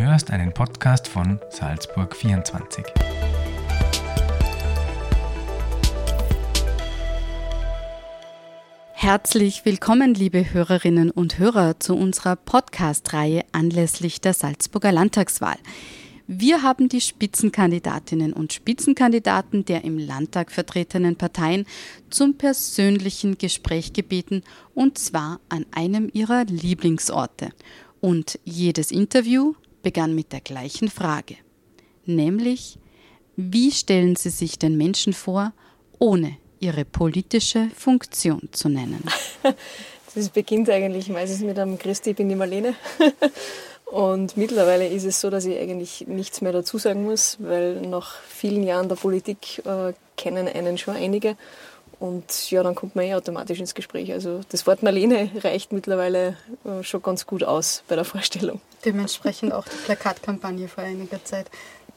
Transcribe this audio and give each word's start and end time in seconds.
hörst 0.00 0.30
einen 0.30 0.54
Podcast 0.54 1.06
von 1.06 1.38
Salzburg 1.50 2.16
24. 2.16 2.86
Herzlich 8.94 9.66
willkommen, 9.66 10.14
liebe 10.14 10.54
Hörerinnen 10.54 11.10
und 11.10 11.38
Hörer, 11.38 11.78
zu 11.80 11.94
unserer 11.96 12.36
Podcast-Reihe 12.36 13.44
anlässlich 13.52 14.22
der 14.22 14.32
Salzburger 14.32 14.90
Landtagswahl. 14.90 15.58
Wir 16.26 16.62
haben 16.62 16.88
die 16.88 17.02
Spitzenkandidatinnen 17.02 18.32
und 18.32 18.54
Spitzenkandidaten 18.54 19.66
der 19.66 19.84
im 19.84 19.98
Landtag 19.98 20.50
vertretenen 20.50 21.16
Parteien 21.16 21.66
zum 22.08 22.38
persönlichen 22.38 23.36
Gespräch 23.36 23.92
gebeten, 23.92 24.44
und 24.74 24.96
zwar 24.96 25.40
an 25.50 25.66
einem 25.72 26.08
ihrer 26.14 26.44
Lieblingsorte. 26.44 27.50
Und 28.00 28.38
jedes 28.44 28.92
Interview 28.92 29.52
begann 29.82 30.14
mit 30.14 30.32
der 30.32 30.40
gleichen 30.40 30.88
Frage, 30.88 31.36
nämlich, 32.04 32.78
wie 33.36 33.70
stellen 33.70 34.16
Sie 34.16 34.30
sich 34.30 34.58
den 34.58 34.76
Menschen 34.76 35.12
vor, 35.12 35.52
ohne 35.98 36.36
ihre 36.58 36.84
politische 36.84 37.70
Funktion 37.74 38.48
zu 38.52 38.68
nennen? 38.68 39.04
Das 40.12 40.28
beginnt 40.28 40.68
eigentlich 40.68 41.08
meistens 41.08 41.40
mit 41.40 41.56
einem 41.56 41.78
Christi, 41.78 42.10
ich 42.10 42.16
bin 42.16 42.28
die 42.28 42.34
Marlene. 42.34 42.74
Und 43.84 44.36
mittlerweile 44.36 44.86
ist 44.88 45.04
es 45.04 45.20
so, 45.20 45.30
dass 45.30 45.44
ich 45.44 45.58
eigentlich 45.58 46.06
nichts 46.06 46.40
mehr 46.40 46.52
dazu 46.52 46.78
sagen 46.78 47.04
muss, 47.04 47.36
weil 47.40 47.80
nach 47.80 48.20
vielen 48.22 48.62
Jahren 48.62 48.88
der 48.88 48.96
Politik 48.96 49.62
äh, 49.64 49.92
kennen 50.16 50.48
einen 50.48 50.78
schon 50.78 50.96
einige. 50.96 51.36
Und 52.00 52.50
ja, 52.50 52.62
dann 52.62 52.74
kommt 52.74 52.96
man 52.96 53.04
eh 53.04 53.14
automatisch 53.14 53.60
ins 53.60 53.74
Gespräch. 53.74 54.10
Also 54.10 54.40
das 54.48 54.66
Wort 54.66 54.82
Marlene 54.82 55.30
reicht 55.44 55.70
mittlerweile 55.70 56.34
äh, 56.64 56.82
schon 56.82 57.02
ganz 57.02 57.26
gut 57.26 57.44
aus 57.44 57.84
bei 57.88 57.94
der 57.94 58.06
Vorstellung. 58.06 58.62
Dementsprechend 58.86 59.52
auch 59.52 59.66
die 59.66 59.76
Plakatkampagne 59.84 60.66
vor 60.66 60.82
einiger 60.82 61.22
Zeit. 61.22 61.50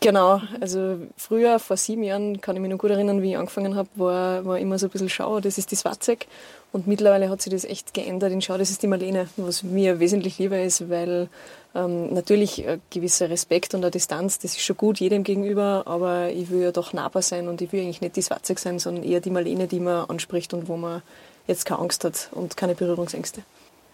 Genau, 0.03 0.41
also 0.59 0.97
früher, 1.15 1.59
vor 1.59 1.77
sieben 1.77 2.03
Jahren, 2.03 2.41
kann 2.41 2.57
ich 2.57 2.61
mich 2.61 2.69
noch 2.69 2.77
gut 2.77 2.91
erinnern, 2.91 3.21
wie 3.21 3.31
ich 3.31 3.37
angefangen 3.37 3.75
habe, 3.75 3.87
war, 3.95 4.43
war 4.43 4.59
immer 4.59 4.77
so 4.77 4.87
ein 4.87 4.89
bisschen 4.89 5.07
Schau, 5.07 5.39
das 5.39 5.57
ist 5.57 5.71
die 5.71 5.77
Swatzek. 5.77 6.27
Und 6.73 6.87
mittlerweile 6.87 7.29
hat 7.29 7.41
sich 7.41 7.53
das 7.53 7.63
echt 7.63 7.93
geändert 7.93 8.33
in 8.33 8.41
Schau, 8.41 8.57
das 8.57 8.69
ist 8.69 8.83
die 8.83 8.87
Marlene, 8.87 9.29
was 9.37 9.63
mir 9.63 10.01
wesentlich 10.01 10.39
lieber 10.39 10.61
ist, 10.61 10.89
weil 10.89 11.29
ähm, 11.73 12.13
natürlich 12.13 12.67
ein 12.67 12.81
gewisser 12.89 13.29
Respekt 13.29 13.75
und 13.75 13.81
eine 13.81 13.91
Distanz, 13.91 14.39
das 14.39 14.51
ist 14.51 14.61
schon 14.63 14.75
gut 14.75 14.99
jedem 14.99 15.23
gegenüber, 15.23 15.83
aber 15.85 16.31
ich 16.31 16.49
will 16.49 16.63
ja 16.63 16.73
doch 16.73 16.91
nahbar 16.91 17.21
sein 17.21 17.47
und 17.47 17.61
ich 17.61 17.71
will 17.71 17.81
eigentlich 17.81 18.01
nicht 18.01 18.17
die 18.17 18.23
Swatzek 18.23 18.59
sein, 18.59 18.79
sondern 18.79 19.05
eher 19.05 19.21
die 19.21 19.31
Marlene, 19.31 19.67
die 19.67 19.79
man 19.79 20.09
anspricht 20.09 20.53
und 20.53 20.67
wo 20.67 20.75
man 20.75 21.01
jetzt 21.47 21.65
keine 21.65 21.79
Angst 21.79 22.03
hat 22.03 22.27
und 22.31 22.57
keine 22.57 22.75
Berührungsängste. 22.75 23.43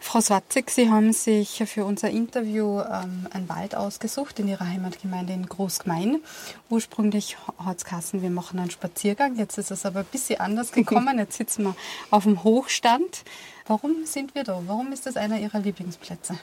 Frau 0.02 0.22
Swatzig, 0.22 0.72
Sie 0.72 0.90
haben 0.90 1.12
sich 1.14 1.62
für 1.68 1.86
unser 1.86 2.10
Interview 2.10 2.80
ähm, 2.80 3.28
einen 3.32 3.50
Wald 3.50 3.76
ausgesucht 3.76 4.40
in 4.40 4.48
Ihrer 4.48 4.66
Heimatgemeinde 4.66 5.34
in 5.34 5.46
Großgemein. 5.46 6.22
Ursprünglich 6.70 7.38
hat 7.64 7.78
es 7.78 7.86
geheißen, 7.86 8.22
wir 8.22 8.30
machen 8.30 8.60
einen 8.60 8.72
Spaziergang. 8.72 9.36
Jetzt 9.36 9.58
ist 9.58 9.72
es 9.72 9.86
aber 9.86 10.00
ein 10.00 10.06
bisschen 10.06 10.40
anders 10.40 10.72
gekommen. 10.72 11.18
Jetzt 11.20 11.38
sitzen 11.38 11.66
wir 11.66 11.76
auf 12.10 12.24
dem 12.24 12.44
Hochstand. 12.44 13.24
Warum 13.68 14.06
sind 14.06 14.34
wir 14.34 14.44
da? 14.44 14.62
Warum 14.66 14.92
ist 14.94 15.06
das 15.06 15.18
einer 15.18 15.38
Ihrer 15.38 15.60
Lieblingsplätze? 15.60 16.40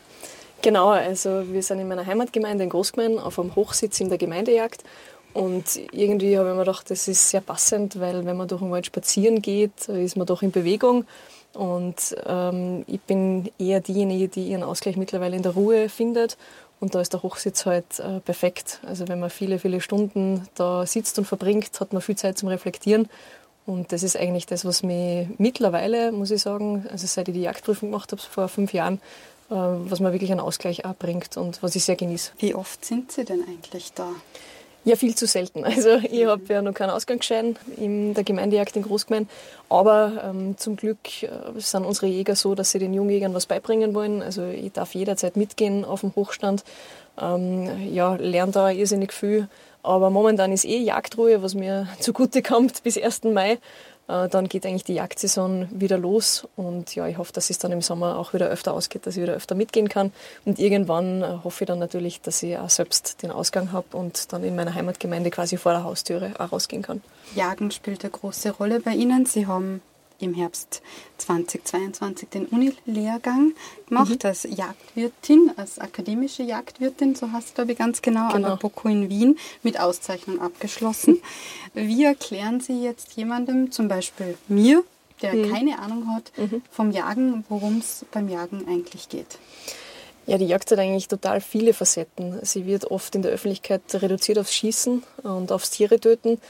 Genau, 0.62 0.90
also 0.90 1.52
wir 1.52 1.62
sind 1.62 1.80
in 1.80 1.88
meiner 1.88 2.06
Heimatgemeinde 2.06 2.64
in 2.64 2.70
Großgemein 2.70 3.18
auf 3.18 3.38
einem 3.38 3.56
Hochsitz 3.56 3.98
in 4.00 4.10
der 4.10 4.18
Gemeindejagd. 4.18 4.84
Und 5.32 5.80
irgendwie 5.92 6.38
habe 6.38 6.48
ich 6.48 6.54
mir 6.54 6.60
gedacht, 6.60 6.90
das 6.90 7.08
ist 7.08 7.30
sehr 7.30 7.42
passend, 7.42 8.00
weil 8.00 8.24
wenn 8.24 8.36
man 8.36 8.48
durch 8.48 8.62
den 8.62 8.70
Wald 8.70 8.86
spazieren 8.86 9.42
geht, 9.42 9.88
ist 9.88 10.16
man 10.16 10.26
doch 10.26 10.42
in 10.42 10.50
Bewegung. 10.50 11.04
Und 11.56 12.14
ähm, 12.26 12.84
ich 12.86 13.00
bin 13.00 13.50
eher 13.58 13.80
diejenige, 13.80 14.28
die 14.28 14.48
ihren 14.48 14.62
Ausgleich 14.62 14.96
mittlerweile 14.96 15.36
in 15.36 15.42
der 15.42 15.52
Ruhe 15.52 15.88
findet. 15.88 16.36
Und 16.80 16.94
da 16.94 17.00
ist 17.00 17.14
der 17.14 17.22
Hochsitz 17.22 17.64
halt 17.64 17.98
äh, 17.98 18.20
perfekt. 18.20 18.80
Also 18.86 19.08
wenn 19.08 19.18
man 19.18 19.30
viele, 19.30 19.58
viele 19.58 19.80
Stunden 19.80 20.46
da 20.54 20.84
sitzt 20.84 21.18
und 21.18 21.24
verbringt, 21.24 21.80
hat 21.80 21.92
man 21.92 22.02
viel 22.02 22.16
Zeit 22.16 22.36
zum 22.36 22.50
Reflektieren. 22.50 23.08
Und 23.64 23.90
das 23.90 24.02
ist 24.02 24.16
eigentlich 24.16 24.46
das, 24.46 24.64
was 24.64 24.82
mich 24.82 25.28
mittlerweile, 25.38 26.12
muss 26.12 26.30
ich 26.30 26.42
sagen, 26.42 26.86
also 26.90 27.06
seit 27.06 27.28
ich 27.28 27.34
die 27.34 27.42
Jagdprüfung 27.42 27.90
gemacht 27.90 28.12
habe, 28.12 28.20
vor 28.20 28.48
fünf 28.48 28.72
Jahren, 28.72 29.00
äh, 29.50 29.54
was 29.54 30.00
mir 30.00 30.12
wirklich 30.12 30.30
einen 30.30 30.40
Ausgleich 30.40 30.84
auch 30.84 30.94
bringt 30.94 31.36
und 31.36 31.62
was 31.62 31.74
ich 31.74 31.84
sehr 31.84 31.96
genieße. 31.96 32.32
Wie 32.38 32.54
oft 32.54 32.84
sind 32.84 33.10
Sie 33.10 33.24
denn 33.24 33.42
eigentlich 33.48 33.92
da? 33.94 34.08
Ja, 34.86 34.94
viel 34.94 35.16
zu 35.16 35.26
selten. 35.26 35.64
Also 35.76 35.96
ich 35.96 36.26
habe 36.26 36.42
ja 36.48 36.62
noch 36.62 36.72
keinen 36.72 36.90
Ausgangsschein 36.90 37.56
in 37.76 38.14
der 38.14 38.22
Gemeindejagd 38.22 38.76
in 38.76 38.82
Großgemein. 38.82 39.28
Aber 39.68 40.22
ähm, 40.24 40.56
zum 40.58 40.76
Glück 40.76 41.24
äh, 41.24 41.28
sind 41.56 41.84
unsere 41.84 42.06
Jäger 42.06 42.36
so, 42.36 42.54
dass 42.54 42.70
sie 42.70 42.78
den 42.78 42.94
Jungjägern 42.94 43.34
was 43.34 43.46
beibringen 43.46 43.94
wollen. 43.94 44.22
Also 44.22 44.46
ich 44.46 44.72
darf 44.72 44.94
jederzeit 44.94 45.36
mitgehen 45.36 45.84
auf 45.84 46.02
dem 46.02 46.14
Hochstand. 46.14 46.62
Ähm, 47.20 47.92
ja, 47.92 48.14
lerne 48.14 48.52
da 48.52 48.70
irrsinnig 48.70 49.12
viel. 49.12 49.48
Aber 49.82 50.08
momentan 50.10 50.52
ist 50.52 50.64
eh 50.64 50.78
Jagdruhe, 50.78 51.42
was 51.42 51.54
mir 51.54 51.88
zugute 51.98 52.40
kommt 52.40 52.84
bis 52.84 52.96
1. 52.96 53.24
Mai. 53.24 53.58
Äh, 54.08 54.28
dann 54.28 54.48
geht 54.48 54.64
eigentlich 54.66 54.84
die 54.84 54.94
Jagdsaison 54.94 55.68
wieder 55.70 55.98
los 55.98 56.46
und 56.56 56.94
ja, 56.94 57.06
ich 57.06 57.18
hoffe, 57.18 57.32
dass 57.32 57.50
es 57.50 57.58
dann 57.58 57.72
im 57.72 57.82
Sommer 57.82 58.18
auch 58.18 58.32
wieder 58.32 58.48
öfter 58.48 58.72
ausgeht, 58.72 59.06
dass 59.06 59.16
ich 59.16 59.22
wieder 59.22 59.34
öfter 59.34 59.54
mitgehen 59.54 59.88
kann. 59.88 60.12
Und 60.44 60.58
irgendwann 60.58 61.22
äh, 61.22 61.38
hoffe 61.44 61.64
ich 61.64 61.66
dann 61.68 61.78
natürlich, 61.78 62.20
dass 62.20 62.42
ich 62.42 62.56
auch 62.58 62.70
selbst 62.70 63.22
den 63.22 63.30
Ausgang 63.30 63.72
habe 63.72 63.96
und 63.96 64.32
dann 64.32 64.44
in 64.44 64.54
meiner 64.54 64.74
Heimatgemeinde 64.74 65.30
quasi 65.30 65.56
vor 65.56 65.72
der 65.72 65.84
Haustüre 65.84 66.32
auch 66.38 66.52
rausgehen 66.52 66.82
kann. 66.82 67.02
Jagen 67.34 67.70
spielt 67.70 68.04
eine 68.04 68.10
große 68.10 68.50
Rolle 68.50 68.80
bei 68.80 68.92
Ihnen. 68.92 69.26
Sie 69.26 69.46
haben 69.46 69.82
im 70.18 70.34
Herbst 70.34 70.82
2022 71.18 72.28
den 72.28 72.46
Unilehrgang 72.46 73.52
gemacht 73.88 74.22
mhm. 74.22 74.28
als 74.28 74.44
Jagdwirtin, 74.44 75.52
als 75.56 75.78
akademische 75.78 76.42
Jagdwirtin, 76.42 77.14
so 77.14 77.30
heißt 77.32 77.48
es 77.48 77.54
glaube 77.54 77.72
ich 77.72 77.78
ganz 77.78 78.02
genau, 78.02 78.28
genau. 78.28 78.34
an 78.34 78.42
der 78.42 78.56
BOKU 78.56 78.88
in 78.88 79.08
Wien 79.08 79.38
mit 79.62 79.78
Auszeichnung 79.78 80.40
abgeschlossen. 80.40 81.20
Wie 81.74 82.04
erklären 82.04 82.60
Sie 82.60 82.82
jetzt 82.82 83.12
jemandem, 83.12 83.70
zum 83.72 83.88
Beispiel 83.88 84.36
mir, 84.48 84.84
der 85.22 85.34
mhm. 85.34 85.52
keine 85.52 85.78
Ahnung 85.78 86.14
hat 86.14 86.32
mhm. 86.36 86.62
vom 86.70 86.90
Jagen, 86.90 87.44
worum 87.48 87.78
es 87.78 88.04
beim 88.10 88.28
Jagen 88.28 88.66
eigentlich 88.68 89.08
geht? 89.08 89.38
Ja, 90.26 90.38
die 90.38 90.46
Jagd 90.46 90.70
hat 90.72 90.78
eigentlich 90.80 91.06
total 91.06 91.40
viele 91.40 91.72
Facetten. 91.72 92.40
Sie 92.42 92.66
wird 92.66 92.90
oft 92.90 93.14
in 93.14 93.22
der 93.22 93.30
Öffentlichkeit 93.30 93.82
reduziert 93.94 94.38
aufs 94.38 94.54
Schießen 94.54 95.04
und 95.22 95.52
aufs 95.52 95.70
Tiere 95.70 96.00
töten. 96.00 96.40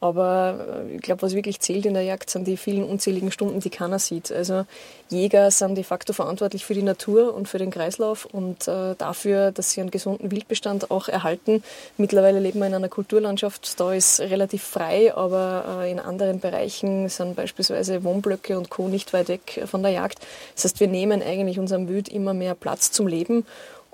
Aber 0.00 0.84
äh, 0.88 0.96
ich 0.96 1.02
glaube, 1.02 1.22
was 1.22 1.34
wirklich 1.34 1.60
zählt 1.60 1.86
in 1.86 1.94
der 1.94 2.02
Jagd, 2.02 2.30
sind 2.30 2.46
die 2.46 2.56
vielen 2.56 2.84
unzähligen 2.84 3.30
Stunden, 3.30 3.60
die 3.60 3.70
keiner 3.70 3.98
sieht. 3.98 4.30
Also 4.30 4.64
Jäger 5.08 5.50
sind 5.50 5.76
de 5.76 5.84
facto 5.84 6.12
verantwortlich 6.12 6.64
für 6.64 6.74
die 6.74 6.82
Natur 6.82 7.34
und 7.34 7.48
für 7.48 7.58
den 7.58 7.70
Kreislauf 7.70 8.24
und 8.24 8.66
äh, 8.68 8.94
dafür, 8.96 9.52
dass 9.52 9.70
sie 9.70 9.80
einen 9.80 9.90
gesunden 9.90 10.30
Wildbestand 10.30 10.90
auch 10.90 11.08
erhalten. 11.08 11.62
Mittlerweile 11.96 12.40
leben 12.40 12.58
wir 12.58 12.66
in 12.66 12.74
einer 12.74 12.88
Kulturlandschaft, 12.88 13.78
da 13.80 13.92
ist 13.92 14.20
relativ 14.20 14.62
frei, 14.62 15.14
aber 15.14 15.82
äh, 15.82 15.90
in 15.90 16.00
anderen 16.00 16.40
Bereichen 16.40 17.08
sind 17.08 17.36
beispielsweise 17.36 18.04
Wohnblöcke 18.04 18.58
und 18.58 18.68
Co. 18.68 18.88
nicht 18.88 19.12
weit 19.12 19.28
weg 19.28 19.62
von 19.66 19.82
der 19.82 19.92
Jagd. 19.92 20.18
Das 20.54 20.64
heißt, 20.64 20.80
wir 20.80 20.88
nehmen 20.88 21.22
eigentlich 21.22 21.58
unserem 21.58 21.88
Wild 21.88 22.08
immer 22.08 22.34
mehr 22.34 22.54
Platz 22.54 22.90
zum 22.90 23.06
Leben 23.06 23.46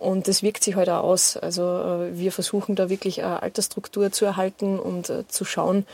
und 0.02 0.26
das 0.26 0.42
wirkt 0.42 0.64
sich 0.64 0.74
heute 0.74 0.92
halt 0.92 1.04
auch 1.04 1.08
aus. 1.08 1.36
Also 1.36 1.62
äh, 1.62 2.18
wir 2.18 2.32
versuchen 2.32 2.74
da 2.74 2.90
wirklich 2.90 3.22
eine 3.22 3.42
Altersstruktur 3.42 4.10
zu 4.10 4.24
erhalten 4.24 4.78
und 4.80 5.08
äh, 5.10 5.26
zu 5.28 5.44
schauen, 5.44 5.86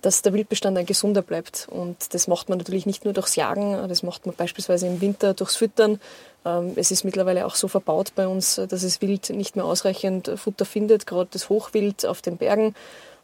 dass 0.00 0.22
der 0.22 0.32
Wildbestand 0.32 0.78
ein 0.78 0.86
gesunder 0.86 1.20
bleibt. 1.20 1.68
Und 1.70 2.14
das 2.14 2.26
macht 2.26 2.48
man 2.48 2.56
natürlich 2.56 2.86
nicht 2.86 3.04
nur 3.04 3.12
durchs 3.12 3.36
Jagen, 3.36 3.86
das 3.86 4.02
macht 4.02 4.24
man 4.24 4.34
beispielsweise 4.34 4.86
im 4.86 5.02
Winter 5.02 5.34
durchs 5.34 5.56
Füttern. 5.56 6.00
Ähm, 6.46 6.72
es 6.76 6.90
ist 6.90 7.04
mittlerweile 7.04 7.44
auch 7.44 7.54
so 7.54 7.68
verbaut 7.68 8.12
bei 8.14 8.26
uns, 8.26 8.54
dass 8.54 8.80
das 8.80 9.02
Wild 9.02 9.28
nicht 9.28 9.56
mehr 9.56 9.66
ausreichend 9.66 10.32
Futter 10.36 10.64
findet, 10.64 11.06
gerade 11.06 11.28
das 11.30 11.50
Hochwild 11.50 12.06
auf 12.06 12.22
den 12.22 12.38
Bergen. 12.38 12.74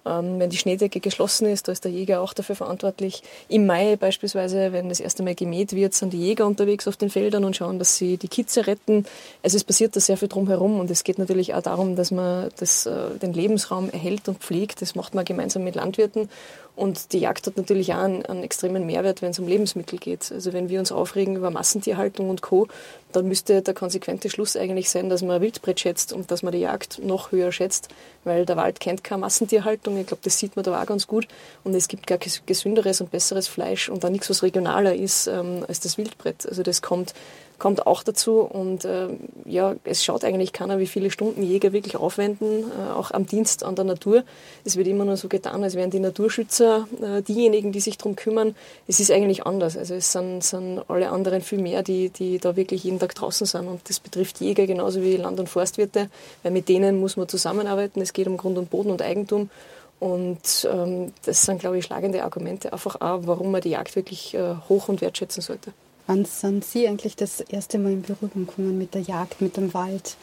Ähm, 0.07 0.39
wenn 0.39 0.51
die 0.51 0.57
Schneedecke 0.57 1.01
geschlossen 1.01 1.47
ist, 1.47 1.69
da 1.69 1.73
ist 1.73 1.85
der 1.85 1.91
Jäger 1.91 2.21
auch 2.21 2.33
dafür 2.33 2.55
verantwortlich. 2.55 3.23
Im 3.49 3.67
Mai 3.67 3.97
beispielsweise, 3.97 4.73
wenn 4.73 4.89
das 4.89 5.01
erste 5.01 5.23
Mal 5.23 5.35
gemäht 5.35 5.73
wird, 5.73 5.95
sind 5.95 6.13
die 6.13 6.21
Jäger 6.21 6.47
unterwegs 6.47 6.87
auf 6.87 6.97
den 6.97 7.11
Feldern 7.11 7.45
und 7.45 7.57
schauen, 7.57 7.79
dass 7.79 7.97
sie 7.97 8.17
die 8.17 8.29
Kitze 8.29 8.67
retten. 8.67 9.05
Also 9.43 9.57
es 9.57 9.65
passiert 9.65 9.97
da 9.97 10.01
sehr 10.01 10.17
viel 10.17 10.29
drumherum 10.29 10.79
und 10.79 10.91
es 10.91 11.03
geht 11.03 11.19
natürlich 11.19 11.55
auch 11.55 11.63
darum, 11.63 11.97
dass 11.97 12.11
man 12.11 12.51
das, 12.59 12.87
äh, 12.87 13.19
den 13.21 13.33
Lebensraum 13.33 13.91
erhält 13.91 14.29
und 14.29 14.39
pflegt. 14.39 14.83
Das 14.83 14.95
macht 14.95 15.15
man 15.15 15.25
gemeinsam 15.25 15.65
mit 15.65 15.75
Landwirten 15.75 16.29
und 16.77 17.15
die 17.15 17.21
Jagd 17.21 17.47
hat 17.47 17.57
natürlich 17.57 17.95
auch 17.95 17.99
einen, 17.99 18.25
einen, 18.27 18.43
extremen 18.43 18.85
Mehrwert, 18.85 19.23
wenn 19.23 19.31
es 19.31 19.39
um 19.39 19.49
Lebensmittel 19.49 19.99
geht. 19.99 20.31
Also 20.31 20.53
wenn 20.53 20.69
wir 20.69 20.79
uns 20.79 20.93
aufregen 20.93 21.35
über 21.35 21.51
Massentierhaltung 21.51 22.29
und 22.29 22.43
Co., 22.43 22.69
dann 23.13 23.27
müsste 23.27 23.63
der 23.63 23.73
konsequente 23.73 24.29
Schluss 24.29 24.57
eigentlich 24.57 24.91
sein, 24.91 25.09
dass 25.09 25.23
man 25.23 25.41
Wildbret 25.41 25.81
schätzt 25.81 26.13
und 26.13 26.31
dass 26.31 26.43
man 26.43 26.53
die 26.53 26.59
Jagd 26.59 27.01
noch 27.03 27.33
höher 27.33 27.51
schätzt, 27.51 27.89
weil 28.25 28.45
der 28.45 28.59
Wald 28.59 28.79
kennt 28.79 29.03
keine 29.03 29.23
Massentierhaltung. 29.23 29.97
Ich 29.97 30.07
glaube, 30.07 30.21
das 30.23 30.39
sieht 30.39 30.55
man 30.55 30.67
da 30.67 30.81
auch 30.81 30.87
ganz 30.87 31.07
gut. 31.07 31.27
Und 31.65 31.75
es 31.75 31.89
gibt 31.89 32.07
gar 32.07 32.19
gesünderes 32.19 33.01
und 33.01 33.11
besseres 33.11 33.49
Fleisch 33.49 33.89
und 33.89 34.05
da 34.05 34.11
nichts, 34.11 34.29
was 34.29 34.43
regionaler 34.43 34.95
ist 34.95 35.29
ähm, 35.29 35.65
als 35.67 35.81
das 35.81 35.97
Wildbret. 35.97 36.47
Also 36.47 36.63
das 36.63 36.83
kommt 36.83 37.15
kommt 37.59 37.87
auch 37.87 38.03
dazu. 38.03 38.41
Und 38.41 38.85
äh, 38.85 39.09
ja, 39.45 39.75
es 39.85 40.05
schaut 40.05 40.25
eigentlich 40.25 40.53
keiner, 40.53 40.79
wie 40.79 40.87
viele 40.87 41.11
Stunden 41.11 41.43
Jäger 41.43 41.73
wirklich 41.73 41.97
aufwenden, 41.97 42.65
äh, 42.65 42.93
auch 42.93 43.11
am 43.11 43.27
Dienst 43.27 43.65
an 43.65 43.75
der 43.77 43.85
Natur. 43.85 44.25
Es 44.65 44.77
wird 44.77 44.87
immer 44.87 45.05
nur 45.05 45.17
so 45.17 45.29
getan, 45.29 45.63
als 45.65 45.75
wären 45.75 45.91
die 45.91 46.01
Naturschützer 46.01 46.87
äh, 47.03 47.23
diejenigen, 47.23 47.73
die 47.73 47.81
sich 47.81 47.99
darum 47.99 48.17
kümmern. 48.17 48.55
Es 48.87 49.01
ist 49.01 49.11
eigentlich 49.11 49.47
anders. 49.47 49.77
Also 49.77 49.95
es 49.95 50.13
sind, 50.13 50.43
sind 50.43 50.83
alle 50.89 51.11
anderen 51.11 51.41
viel 51.41 51.59
mehr, 51.59 51.83
die, 51.83 52.11
die 52.11 52.39
da 52.39 52.57
wirklich 52.57 52.85
jeden 52.85 52.99
Tag 52.99 53.15
draußen 53.15 53.47
sind. 53.47 53.67
Und 53.67 53.89
das 53.89 54.01
betrifft 54.01 54.41
Jäger 54.41 54.67
genauso 54.67 55.03
wie 55.03 55.17
Land- 55.17 55.41
und 55.41 55.49
Forstwirte, 55.49 56.09
weil 56.43 56.53
mit 56.53 56.69
denen 56.69 57.01
muss 57.01 57.17
man 57.17 57.29
zusammenarbeiten. 57.29 58.01
Es 58.01 58.13
geht 58.13 58.27
um 58.27 58.37
Grund 58.37 58.59
und 58.59 58.71
Boden 58.71 58.91
und 58.91 59.03
Eigentum. 59.03 59.51
Und 59.99 60.69
ähm, 60.71 61.13
das 61.25 61.43
sind, 61.43 61.61
glaube 61.61 61.79
ich, 61.79 61.87
schlagende 61.87 62.23
Argumente 62.23 62.73
einfach 62.73 63.01
auch, 63.01 63.21
warum 63.25 63.51
man 63.51 63.63
die 63.63 63.71
Jagd 63.71 63.97
wirklich 63.97 64.35
äh, 64.35 64.55
hoch 64.69 64.89
und 64.89 65.01
wertschätzen 65.01 65.43
sollte. 65.43 65.73
Wann 66.07 66.25
sind 66.25 66.65
Sie 66.65 66.87
eigentlich 66.87 67.17
das 67.17 67.41
erste 67.41 67.79
Mal 67.79 67.93
in 67.93 68.03
Berührung 68.03 68.47
gekommen 68.47 68.79
mit 68.79 68.95
der 68.95 69.03
Jagd, 69.03 69.41
mit 69.41 69.57
dem 69.57 69.75
Wald? 69.75 70.17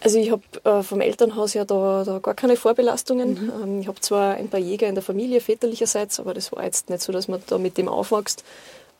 Also 0.00 0.18
ich 0.18 0.30
habe 0.30 0.42
äh, 0.64 0.82
vom 0.82 1.00
Elternhaus 1.00 1.54
ja 1.54 1.64
da, 1.64 2.04
da 2.04 2.18
gar 2.18 2.34
keine 2.34 2.56
Vorbelastungen. 2.56 3.30
Mhm. 3.30 3.52
Ähm, 3.62 3.80
ich 3.80 3.88
habe 3.88 4.00
zwar 4.00 4.34
ein 4.34 4.48
paar 4.48 4.60
Jäger 4.60 4.88
in 4.88 4.94
der 4.94 5.02
Familie 5.02 5.40
väterlicherseits, 5.40 6.20
aber 6.20 6.34
das 6.34 6.52
war 6.52 6.64
jetzt 6.64 6.90
nicht 6.90 7.02
so, 7.02 7.12
dass 7.12 7.28
man 7.28 7.42
da 7.46 7.58
mit 7.58 7.78
dem 7.78 7.88
aufwächst. 7.88 8.44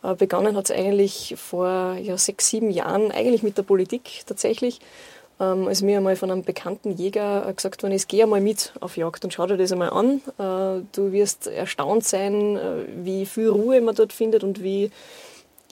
Äh, 0.03 0.15
begonnen 0.15 0.57
hat 0.57 0.71
es 0.71 0.71
eigentlich 0.71 1.35
vor 1.37 1.97
ja, 2.01 2.17
sechs, 2.17 2.49
sieben 2.49 2.71
Jahren, 2.71 3.13
eigentlich 3.13 3.43
mit 3.43 3.59
der 3.59 3.63
Politik 3.63 4.23
tatsächlich. 4.27 4.81
Ähm, 5.39 5.69
als 5.69 5.83
mir 5.83 5.99
einmal 5.99 6.17
von 6.17 6.31
einem 6.31 6.45
bekannten 6.45 6.93
Jäger 6.93 7.47
äh, 7.47 7.53
gesagt 7.53 7.83
worden 7.83 7.93
ist, 7.93 8.09
geh 8.09 8.23
einmal 8.23 8.41
mit 8.41 8.73
auf 8.81 8.97
Jagd 8.97 9.23
und 9.23 9.35
schau 9.35 9.47
dir 9.47 9.59
das 9.59 9.71
einmal 9.71 9.91
an. 9.91 10.23
Äh, 10.39 10.83
du 10.93 11.13
wirst 11.13 11.47
erstaunt 11.47 12.05
sein, 12.05 12.57
äh, 12.57 12.87
wie 13.05 13.27
viel 13.27 13.49
Ruhe 13.49 13.83
man 13.83 13.95
dort 13.95 14.15
findet 14.15 14.45
und 14.45 14.63
wie 14.63 14.91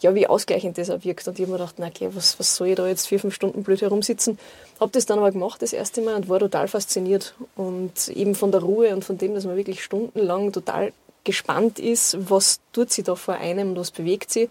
ja, 0.04 0.14
wie 0.14 0.26
ausgleichend 0.26 0.76
das 0.76 0.90
auch 0.90 1.02
wirkt. 1.02 1.26
Und 1.26 1.38
ich 1.38 1.46
habe 1.46 1.52
mir 1.52 1.58
gedacht, 1.58 1.76
okay, 1.80 2.10
was, 2.12 2.38
was 2.38 2.54
soll 2.54 2.68
ich 2.68 2.76
da 2.76 2.86
jetzt 2.86 3.06
vier, 3.06 3.18
fünf 3.18 3.34
Stunden 3.34 3.62
blöd 3.62 3.80
herumsitzen? 3.80 4.38
Habe 4.78 4.92
das 4.92 5.06
dann 5.06 5.18
aber 5.18 5.32
gemacht 5.32 5.62
das 5.62 5.72
erste 5.72 6.02
Mal 6.02 6.14
und 6.14 6.28
war 6.28 6.38
total 6.38 6.68
fasziniert. 6.68 7.34
Und 7.56 8.08
eben 8.08 8.34
von 8.34 8.52
der 8.52 8.60
Ruhe 8.60 8.94
und 8.94 9.02
von 9.02 9.16
dem, 9.16 9.34
dass 9.34 9.46
man 9.46 9.56
wirklich 9.56 9.82
stundenlang 9.82 10.52
total 10.52 10.92
gespannt 11.24 11.78
ist, 11.78 12.18
was 12.28 12.60
tut 12.74 12.92
sie 12.92 13.02
da 13.02 13.14
vor 13.14 13.36
einem 13.36 13.70
und 13.70 13.78
was 13.78 13.90
bewegt 13.90 14.30
sie. 14.30 14.50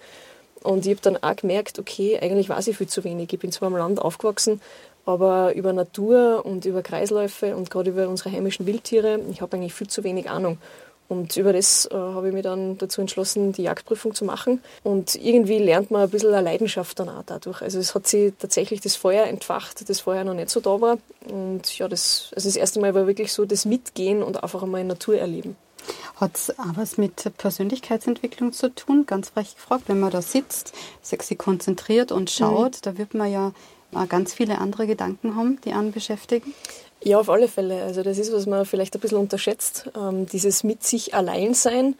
Und 0.63 0.87
ich 0.87 0.91
habe 0.93 1.01
dann 1.01 1.17
auch 1.17 1.35
gemerkt, 1.35 1.77
okay, 1.77 2.17
eigentlich 2.19 2.49
weiß 2.49 2.67
ich 2.67 2.77
viel 2.77 2.87
zu 2.87 3.03
wenig. 3.03 3.31
Ich 3.31 3.39
bin 3.39 3.51
zwar 3.51 3.67
am 3.67 3.75
Land 3.75 4.01
aufgewachsen, 4.01 4.59
aber 5.05 5.53
über 5.53 5.71
Natur 5.71 6.43
und 6.45 6.65
über 6.65 6.81
Kreisläufe 6.81 7.55
und 7.55 7.69
gerade 7.69 7.91
über 7.91 8.07
unsere 8.09 8.31
heimischen 8.31 8.65
Wildtiere, 8.65 9.19
ich 9.29 9.41
habe 9.41 9.55
eigentlich 9.55 9.75
viel 9.75 9.87
zu 9.87 10.03
wenig 10.03 10.31
Ahnung. 10.31 10.57
Und 11.13 11.37
über 11.37 11.53
das 11.53 11.85
äh, 11.85 11.93
habe 11.93 12.29
ich 12.29 12.33
mich 12.33 12.41
dann 12.41 12.79
dazu 12.79 12.99
entschlossen, 12.99 13.51
die 13.53 13.61
Jagdprüfung 13.61 14.15
zu 14.15 14.25
machen. 14.25 14.61
Und 14.81 15.13
irgendwie 15.13 15.59
lernt 15.59 15.91
man 15.91 16.01
ein 16.01 16.09
bisschen 16.09 16.33
eine 16.33 16.41
Leidenschaft 16.41 16.99
dann 16.99 17.07
auch 17.07 17.21
dadurch. 17.23 17.61
Also 17.61 17.77
es 17.77 17.93
hat 17.93 18.07
sich 18.07 18.33
tatsächlich 18.39 18.81
das 18.81 18.95
Feuer 18.95 19.25
entfacht, 19.27 19.87
das 19.87 19.99
vorher 19.99 20.23
noch 20.23 20.33
nicht 20.33 20.49
so 20.49 20.59
da 20.59 20.81
war. 20.81 20.97
Und 21.29 21.77
ja, 21.77 21.87
das, 21.87 22.31
also 22.35 22.49
das 22.49 22.55
erste 22.55 22.79
Mal 22.79 22.95
war 22.95 23.05
wirklich 23.05 23.31
so 23.31 23.45
das 23.45 23.65
Mitgehen 23.65 24.23
und 24.23 24.41
einfach 24.41 24.63
einmal 24.63 24.83
Natur 24.83 25.19
erleben. 25.19 25.55
Hat 26.15 26.35
es 26.35 26.57
auch 26.57 26.75
was 26.75 26.97
mit 26.97 27.31
Persönlichkeitsentwicklung 27.37 28.51
zu 28.51 28.73
tun? 28.73 29.05
Ganz 29.05 29.29
frech 29.29 29.53
gefragt, 29.53 29.83
wenn 29.87 29.99
man 29.99 30.09
da 30.09 30.23
sitzt, 30.23 30.73
sich 31.01 31.37
konzentriert 31.37 32.11
und 32.11 32.31
schaut, 32.31 32.73
mhm. 32.73 32.81
da 32.81 32.97
wird 32.97 33.13
man 33.13 33.31
ja 33.31 33.51
ganz 34.07 34.33
viele 34.33 34.59
andere 34.59 34.87
Gedanken 34.87 35.35
haben, 35.35 35.59
die 35.65 35.73
einen 35.73 35.91
beschäftigen. 35.91 36.53
Ja, 37.03 37.19
auf 37.19 37.29
alle 37.29 37.47
Fälle. 37.47 37.83
Also 37.83 38.01
das 38.01 38.17
ist, 38.17 38.31
was 38.31 38.45
man 38.45 38.65
vielleicht 38.65 38.95
ein 38.95 39.01
bisschen 39.01 39.17
unterschätzt. 39.17 39.89
Ähm, 39.97 40.25
dieses 40.25 40.63
mit 40.63 40.83
sich 40.83 41.13
allein 41.13 41.53
sein 41.53 41.95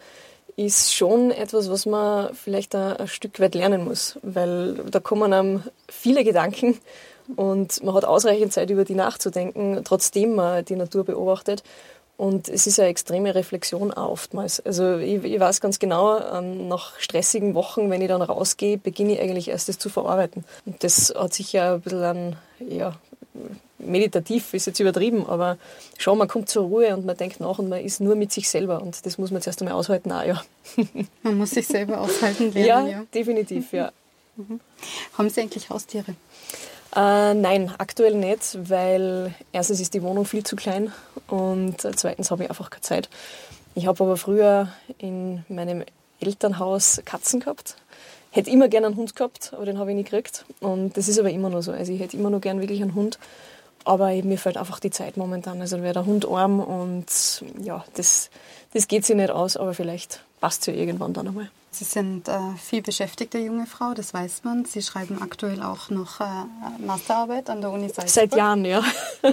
ist 0.56 0.94
schon 0.94 1.30
etwas, 1.30 1.68
was 1.68 1.84
man 1.84 2.34
vielleicht 2.34 2.74
ein, 2.74 3.08
Stück 3.08 3.40
weit 3.40 3.54
lernen 3.54 3.84
muss, 3.84 4.18
weil 4.22 4.74
da 4.90 5.00
kommen 5.00 5.32
einem 5.32 5.62
viele 5.88 6.24
Gedanken 6.24 6.78
und 7.36 7.82
man 7.82 7.94
hat 7.94 8.04
ausreichend 8.04 8.52
Zeit, 8.52 8.70
über 8.70 8.84
die 8.84 8.94
nachzudenken, 8.94 9.80
trotzdem 9.84 10.34
man 10.34 10.64
die 10.64 10.76
Natur 10.76 11.04
beobachtet. 11.04 11.62
Und 12.16 12.48
es 12.48 12.66
ist 12.66 12.78
eine 12.78 12.88
extreme 12.88 13.34
Reflexion 13.34 13.92
auch 13.92 14.10
oftmals. 14.10 14.64
Also 14.64 14.98
ich, 14.98 15.24
ich 15.24 15.40
weiß 15.40 15.60
ganz 15.60 15.80
genau, 15.80 16.18
ähm, 16.18 16.68
nach 16.68 16.98
stressigen 17.00 17.54
Wochen, 17.54 17.90
wenn 17.90 18.00
ich 18.02 18.08
dann 18.08 18.22
rausgehe, 18.22 18.78
beginne 18.78 19.14
ich 19.14 19.20
eigentlich 19.20 19.48
erst 19.48 19.68
das 19.68 19.78
zu 19.78 19.88
verarbeiten. 19.88 20.44
Und 20.64 20.84
das 20.84 21.12
hat 21.16 21.34
sicher 21.34 21.74
ein 21.74 21.80
bisschen 21.80 22.02
an, 22.02 22.36
ja, 22.60 22.96
meditativ 23.78 24.54
ist 24.54 24.66
jetzt 24.66 24.80
übertrieben, 24.80 25.26
aber 25.26 25.58
schon, 25.98 26.18
man 26.18 26.28
kommt 26.28 26.48
zur 26.48 26.64
Ruhe 26.64 26.94
und 26.96 27.04
man 27.04 27.16
denkt 27.16 27.40
nach 27.40 27.58
und 27.58 27.68
man 27.68 27.84
ist 27.84 28.00
nur 28.00 28.14
mit 28.14 28.32
sich 28.32 28.48
selber 28.48 28.80
und 28.80 29.04
das 29.04 29.18
muss 29.18 29.30
man 29.30 29.42
zuerst 29.42 29.60
einmal 29.60 29.76
aushalten, 29.76 30.12
auch, 30.12 30.24
ja. 30.24 30.42
Man 31.22 31.36
muss 31.36 31.50
sich 31.50 31.66
selber 31.66 32.00
aushalten 32.00 32.52
lernen, 32.54 32.86
ja. 32.86 32.98
ja. 32.98 33.04
definitiv, 33.12 33.72
ja. 33.72 33.92
Mhm. 34.36 34.60
Haben 35.18 35.30
Sie 35.30 35.40
eigentlich 35.40 35.70
Haustiere? 35.70 36.14
Äh, 36.94 37.34
nein, 37.34 37.72
aktuell 37.78 38.14
nicht, 38.14 38.56
weil 38.70 39.34
erstens 39.52 39.80
ist 39.80 39.94
die 39.94 40.02
Wohnung 40.02 40.24
viel 40.24 40.44
zu 40.44 40.54
klein 40.54 40.92
und 41.26 41.80
zweitens 41.80 42.30
habe 42.30 42.44
ich 42.44 42.50
einfach 42.50 42.70
keine 42.70 42.82
Zeit. 42.82 43.08
Ich 43.74 43.86
habe 43.86 44.04
aber 44.04 44.16
früher 44.16 44.68
in 44.98 45.44
meinem 45.48 45.84
Elternhaus 46.20 47.02
Katzen 47.04 47.40
gehabt. 47.40 47.76
Hätte 48.30 48.50
immer 48.50 48.68
gerne 48.68 48.88
einen 48.88 48.96
Hund 48.96 49.16
gehabt, 49.16 49.52
aber 49.52 49.64
den 49.64 49.78
habe 49.78 49.90
ich 49.90 49.96
nie 49.96 50.04
gekriegt. 50.04 50.44
Und 50.60 50.96
das 50.96 51.08
ist 51.08 51.18
aber 51.18 51.30
immer 51.30 51.50
noch 51.50 51.62
so. 51.62 51.72
Also 51.72 51.92
ich 51.92 52.00
hätte 52.00 52.16
immer 52.16 52.30
noch 52.30 52.40
gern 52.40 52.60
wirklich 52.60 52.82
einen 52.82 52.94
Hund. 52.94 53.18
Aber 53.84 54.10
mir 54.10 54.38
fällt 54.38 54.56
einfach 54.56 54.80
die 54.80 54.90
Zeit 54.90 55.16
momentan. 55.16 55.60
Also 55.60 55.82
wäre 55.82 55.94
der 55.94 56.06
Hund 56.06 56.26
arm 56.26 56.60
und 56.60 57.44
ja, 57.60 57.84
das, 57.94 58.30
das 58.72 58.88
geht 58.88 59.04
sich 59.04 59.16
nicht 59.16 59.30
aus, 59.30 59.56
aber 59.56 59.74
vielleicht 59.74 60.20
passt 60.40 60.62
es 60.62 60.66
ja 60.68 60.74
irgendwann 60.74 61.12
dann 61.12 61.28
einmal. 61.28 61.50
Sie 61.74 61.82
sind 61.84 62.28
äh, 62.28 62.38
viel 62.56 62.82
beschäftigte 62.82 63.38
junge 63.38 63.66
Frau, 63.66 63.94
das 63.94 64.14
weiß 64.14 64.44
man. 64.44 64.64
Sie 64.64 64.80
schreiben 64.80 65.20
aktuell 65.20 65.60
auch 65.60 65.90
noch 65.90 66.20
äh, 66.20 66.24
Masterarbeit 66.78 67.50
an 67.50 67.62
der 67.62 67.70
Uni 67.70 67.88
Salzburg. 67.88 68.10
Seit 68.10 68.36
Jahren, 68.36 68.64
ja. 68.64 68.80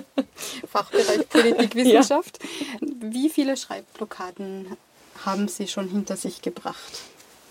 Fachbereich 0.68 1.30
Politikwissenschaft. 1.30 2.40
Ja. 2.42 2.88
Wie 3.00 3.30
viele 3.30 3.56
Schreibblockaden 3.56 4.76
haben 5.24 5.48
Sie 5.50 5.68
schon 5.68 5.88
hinter 5.88 6.16
sich 6.16 6.42
gebracht? 6.42 7.02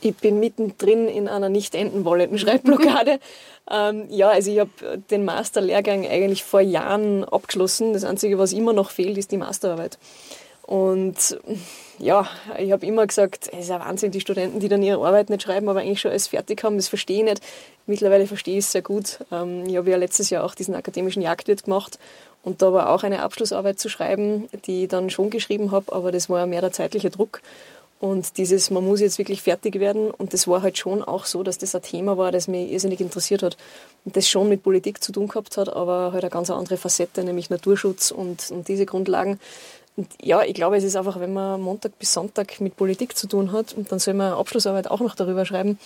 Ich 0.00 0.16
bin 0.16 0.40
mittendrin 0.40 1.06
in 1.06 1.28
einer 1.28 1.50
nicht 1.50 1.76
enden 1.76 2.04
wollenden 2.04 2.38
Schreibblockade. 2.40 3.20
ähm, 3.70 4.06
ja, 4.10 4.30
also 4.30 4.50
ich 4.50 4.58
habe 4.58 4.98
den 5.08 5.24
Masterlehrgang 5.24 6.04
eigentlich 6.04 6.42
vor 6.42 6.62
Jahren 6.62 7.22
abgeschlossen. 7.22 7.92
Das 7.92 8.02
Einzige, 8.02 8.38
was 8.38 8.52
immer 8.52 8.72
noch 8.72 8.90
fehlt, 8.90 9.16
ist 9.18 9.30
die 9.30 9.36
Masterarbeit. 9.36 9.98
Und 10.70 11.36
ja, 11.98 12.28
ich 12.56 12.70
habe 12.70 12.86
immer 12.86 13.04
gesagt, 13.04 13.50
es 13.52 13.64
ist 13.64 13.70
ein 13.72 13.80
Wahnsinn, 13.80 14.12
die 14.12 14.20
Studenten, 14.20 14.60
die 14.60 14.68
dann 14.68 14.84
ihre 14.84 15.04
Arbeit 15.04 15.28
nicht 15.28 15.42
schreiben, 15.42 15.68
aber 15.68 15.80
eigentlich 15.80 16.00
schon 16.00 16.12
alles 16.12 16.28
fertig 16.28 16.62
haben, 16.62 16.76
das 16.76 16.86
verstehe 16.86 17.18
ich 17.18 17.24
nicht. 17.24 17.42
Mittlerweile 17.86 18.28
verstehe 18.28 18.56
ich 18.56 18.64
es 18.64 18.70
sehr 18.70 18.82
gut. 18.82 19.18
Ähm, 19.32 19.66
ich 19.66 19.76
habe 19.76 19.90
ja 19.90 19.96
letztes 19.96 20.30
Jahr 20.30 20.44
auch 20.44 20.54
diesen 20.54 20.76
akademischen 20.76 21.22
Jagdwirt 21.22 21.64
gemacht 21.64 21.98
und 22.44 22.62
da 22.62 22.72
war 22.72 22.90
auch 22.90 23.02
eine 23.02 23.22
Abschlussarbeit 23.22 23.80
zu 23.80 23.88
schreiben, 23.88 24.48
die 24.64 24.84
ich 24.84 24.88
dann 24.88 25.10
schon 25.10 25.30
geschrieben 25.30 25.72
habe, 25.72 25.92
aber 25.92 26.12
das 26.12 26.30
war 26.30 26.46
mehr 26.46 26.60
der 26.60 26.70
zeitliche 26.70 27.10
Druck. 27.10 27.42
Und 27.98 28.38
dieses, 28.38 28.70
man 28.70 28.82
muss 28.86 29.00
jetzt 29.00 29.18
wirklich 29.18 29.42
fertig 29.42 29.78
werden. 29.78 30.10
Und 30.10 30.32
das 30.32 30.48
war 30.48 30.62
halt 30.62 30.78
schon 30.78 31.02
auch 31.02 31.26
so, 31.26 31.42
dass 31.42 31.58
das 31.58 31.74
ein 31.74 31.82
Thema 31.82 32.16
war, 32.16 32.32
das 32.32 32.48
mich 32.48 32.72
irrsinnig 32.72 33.00
interessiert 33.00 33.42
hat. 33.42 33.58
Und 34.06 34.16
das 34.16 34.26
schon 34.26 34.48
mit 34.48 34.62
Politik 34.62 35.04
zu 35.04 35.12
tun 35.12 35.28
gehabt 35.28 35.58
hat, 35.58 35.68
aber 35.68 36.12
halt 36.12 36.24
eine 36.24 36.30
ganz 36.30 36.48
andere 36.48 36.78
Facette, 36.78 37.22
nämlich 37.24 37.50
Naturschutz 37.50 38.10
und, 38.10 38.50
und 38.52 38.68
diese 38.68 38.86
Grundlagen. 38.86 39.38
Und 40.00 40.08
ja, 40.22 40.42
ich 40.42 40.54
glaube, 40.54 40.78
es 40.78 40.84
ist 40.84 40.96
einfach, 40.96 41.20
wenn 41.20 41.34
man 41.34 41.60
Montag 41.60 41.98
bis 41.98 42.14
Sonntag 42.14 42.58
mit 42.62 42.74
Politik 42.74 43.18
zu 43.18 43.26
tun 43.26 43.52
hat 43.52 43.74
und 43.74 43.92
dann 43.92 43.98
soll 43.98 44.14
man 44.14 44.32
Abschlussarbeit 44.32 44.90
auch 44.90 45.00
noch 45.00 45.14
darüber 45.14 45.44
schreiben, 45.44 45.78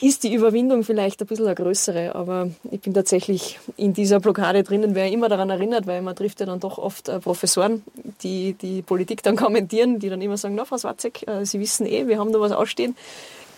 ist 0.00 0.24
die 0.24 0.34
Überwindung 0.34 0.82
vielleicht 0.82 1.20
ein 1.20 1.28
bisschen 1.28 1.46
eine 1.46 1.54
größere, 1.54 2.16
aber 2.16 2.50
ich 2.72 2.80
bin 2.80 2.94
tatsächlich 2.94 3.60
in 3.76 3.92
dieser 3.92 4.18
Blockade 4.18 4.64
drinnen, 4.64 4.96
wer 4.96 5.08
immer 5.12 5.28
daran 5.28 5.50
erinnert, 5.50 5.86
weil 5.86 6.02
man 6.02 6.16
trifft 6.16 6.40
ja 6.40 6.46
dann 6.46 6.58
doch 6.58 6.78
oft 6.78 7.08
äh, 7.08 7.20
Professoren, 7.20 7.84
die 8.24 8.54
die 8.54 8.82
Politik 8.82 9.22
dann 9.22 9.36
kommentieren, 9.44 10.00
die 10.00 10.08
dann 10.08 10.20
immer 10.20 10.36
sagen, 10.36 10.56
na 10.56 10.64
Frau 10.64 10.76
Swatzek, 10.76 11.28
äh, 11.28 11.46
Sie 11.46 11.60
wissen 11.60 11.86
eh, 11.86 12.08
wir 12.08 12.18
haben 12.18 12.32
da 12.32 12.40
was 12.40 12.50
ausstehen. 12.50 12.96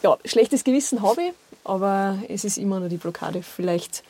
Ja, 0.02 0.18
schlechtes 0.26 0.62
Gewissen 0.62 1.00
habe 1.00 1.22
ich, 1.22 1.32
aber 1.64 2.18
es 2.28 2.44
ist 2.44 2.58
immer 2.58 2.80
nur 2.80 2.90
die 2.90 2.98
Blockade. 2.98 3.40
Vielleicht, 3.40 4.04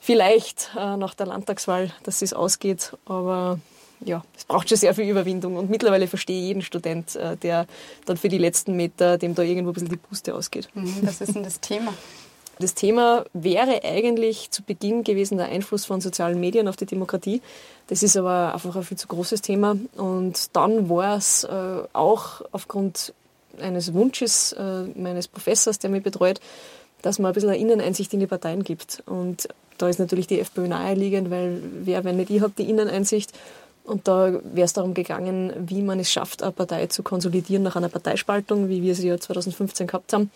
vielleicht 0.00 0.72
äh, 0.76 0.96
nach 0.96 1.14
der 1.14 1.26
Landtagswahl, 1.26 1.92
dass 2.02 2.22
es 2.22 2.32
ausgeht, 2.32 2.90
aber 3.06 3.60
ja, 4.04 4.24
es 4.36 4.44
braucht 4.44 4.68
schon 4.68 4.78
sehr 4.78 4.94
viel 4.94 5.08
Überwindung. 5.08 5.56
Und 5.56 5.70
mittlerweile 5.70 6.06
verstehe 6.06 6.38
ich 6.38 6.46
jeden 6.46 6.62
Student, 6.62 7.16
äh, 7.16 7.36
der 7.36 7.66
dann 8.06 8.16
für 8.16 8.28
die 8.28 8.38
letzten 8.38 8.76
Meter, 8.76 9.18
dem 9.18 9.34
da 9.34 9.42
irgendwo 9.42 9.70
ein 9.70 9.74
bisschen 9.74 9.88
die 9.88 9.96
Puste 9.96 10.34
ausgeht. 10.34 10.68
Mhm, 10.74 10.98
was 11.02 11.20
ist 11.20 11.34
denn 11.34 11.42
das 11.42 11.60
Thema? 11.60 11.92
Das 12.60 12.74
Thema 12.74 13.24
wäre 13.34 13.84
eigentlich 13.84 14.50
zu 14.50 14.62
Beginn 14.62 15.04
gewesen 15.04 15.38
der 15.38 15.46
Einfluss 15.46 15.84
von 15.84 16.00
sozialen 16.00 16.40
Medien 16.40 16.66
auf 16.66 16.76
die 16.76 16.86
Demokratie. 16.86 17.40
Das 17.86 18.02
ist 18.02 18.16
aber 18.16 18.52
einfach 18.52 18.74
ein 18.74 18.82
viel 18.82 18.96
zu 18.96 19.06
großes 19.06 19.42
Thema. 19.42 19.76
Und 19.96 20.56
dann 20.56 20.88
war 20.88 21.16
es 21.16 21.44
äh, 21.44 21.82
auch 21.92 22.42
aufgrund 22.50 23.14
eines 23.60 23.94
Wunsches 23.94 24.52
äh, 24.52 24.82
meines 24.96 25.28
Professors, 25.28 25.78
der 25.78 25.90
mich 25.90 26.02
betreut, 26.02 26.40
dass 27.02 27.18
man 27.18 27.30
ein 27.30 27.34
bisschen 27.34 27.50
eine 27.50 27.58
Inneneinsicht 27.58 28.12
in 28.12 28.20
die 28.20 28.26
Parteien 28.26 28.64
gibt. 28.64 29.04
Und 29.06 29.48
da 29.78 29.88
ist 29.88 30.00
natürlich 30.00 30.26
die 30.26 30.40
FPÖ 30.40 30.66
naheliegend, 30.66 31.30
weil 31.30 31.62
wer, 31.84 32.02
wenn 32.02 32.16
nicht 32.16 32.30
ich, 32.30 32.40
habe 32.40 32.52
die 32.58 32.68
Inneneinsicht. 32.68 33.32
Und 33.88 34.06
da 34.06 34.32
wäre 34.32 34.64
es 34.64 34.74
darum 34.74 34.94
gegangen, 34.94 35.52
wie 35.58 35.82
man 35.82 35.98
es 35.98 36.12
schafft, 36.12 36.42
eine 36.42 36.52
Partei 36.52 36.86
zu 36.86 37.02
konsolidieren 37.02 37.62
nach 37.62 37.76
einer 37.76 37.88
Parteispaltung, 37.88 38.68
wie 38.68 38.82
wir 38.82 38.94
sie 38.94 39.08
ja 39.08 39.18
2015 39.18 39.86
gehabt 39.86 40.12
haben. 40.12 40.30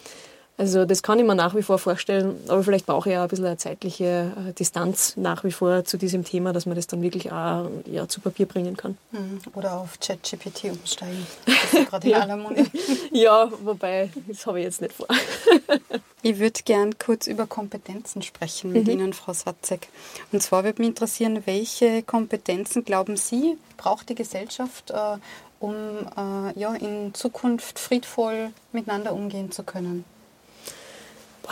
Also 0.58 0.84
das 0.84 1.02
kann 1.02 1.18
ich 1.18 1.24
mir 1.24 1.34
nach 1.34 1.54
wie 1.54 1.62
vor 1.62 1.78
vorstellen, 1.78 2.36
aber 2.46 2.62
vielleicht 2.62 2.86
brauche 2.86 3.10
ich 3.10 3.16
auch 3.16 3.22
ein 3.22 3.28
bisschen 3.28 3.46
eine 3.46 3.56
zeitliche 3.56 4.32
äh, 4.48 4.52
Distanz 4.52 5.16
nach 5.16 5.44
wie 5.44 5.50
vor 5.50 5.84
zu 5.84 5.96
diesem 5.96 6.24
Thema, 6.24 6.52
dass 6.52 6.66
man 6.66 6.76
das 6.76 6.86
dann 6.86 7.00
wirklich 7.02 7.32
auch 7.32 7.70
ja, 7.86 8.06
zu 8.06 8.20
Papier 8.20 8.46
bringen 8.46 8.76
kann. 8.76 8.98
Mhm. 9.12 9.40
Oder 9.54 9.78
auf 9.78 9.98
ChatGPT 9.98 10.64
umsteigen. 10.64 11.26
Das 11.46 11.80
ist 11.80 11.90
gerade 11.90 12.08
in 12.08 12.14
aller 12.14 12.36
Munde. 12.36 12.66
ja, 13.12 13.50
wobei, 13.64 14.10
das 14.28 14.46
habe 14.46 14.60
ich 14.60 14.64
jetzt 14.66 14.82
nicht 14.82 14.92
vor. 14.92 15.06
ich 16.22 16.38
würde 16.38 16.60
gern 16.64 16.98
kurz 16.98 17.26
über 17.26 17.46
Kompetenzen 17.46 18.22
sprechen 18.22 18.72
mit 18.72 18.86
mhm. 18.86 18.92
Ihnen, 18.92 19.12
Frau 19.12 19.32
Satzek. 19.32 19.88
Und 20.30 20.42
zwar 20.42 20.64
würde 20.64 20.80
mich 20.80 20.90
interessieren, 20.90 21.42
welche 21.46 22.02
Kompetenzen 22.02 22.84
glauben 22.84 23.16
Sie, 23.16 23.56
braucht 23.76 24.08
die 24.08 24.14
Gesellschaft, 24.14 24.90
äh, 24.90 25.16
um 25.58 25.74
äh, 25.74 26.58
ja, 26.58 26.74
in 26.74 27.12
Zukunft 27.14 27.78
friedvoll 27.78 28.50
miteinander 28.72 29.12
umgehen 29.12 29.50
zu 29.50 29.64
können? 29.64 30.04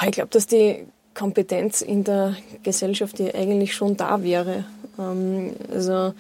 Ich 0.05 0.13
glaube, 0.13 0.31
dass 0.31 0.47
die 0.47 0.87
Kompetenz 1.15 1.81
in 1.81 2.05
der 2.05 2.37
Gesellschaft 2.63 3.19
die 3.19 3.35
eigentlich 3.35 3.75
schon 3.75 3.97
da 3.97 4.23
wäre. 4.23 4.65
Ähm, 4.99 5.55
also 5.73 6.15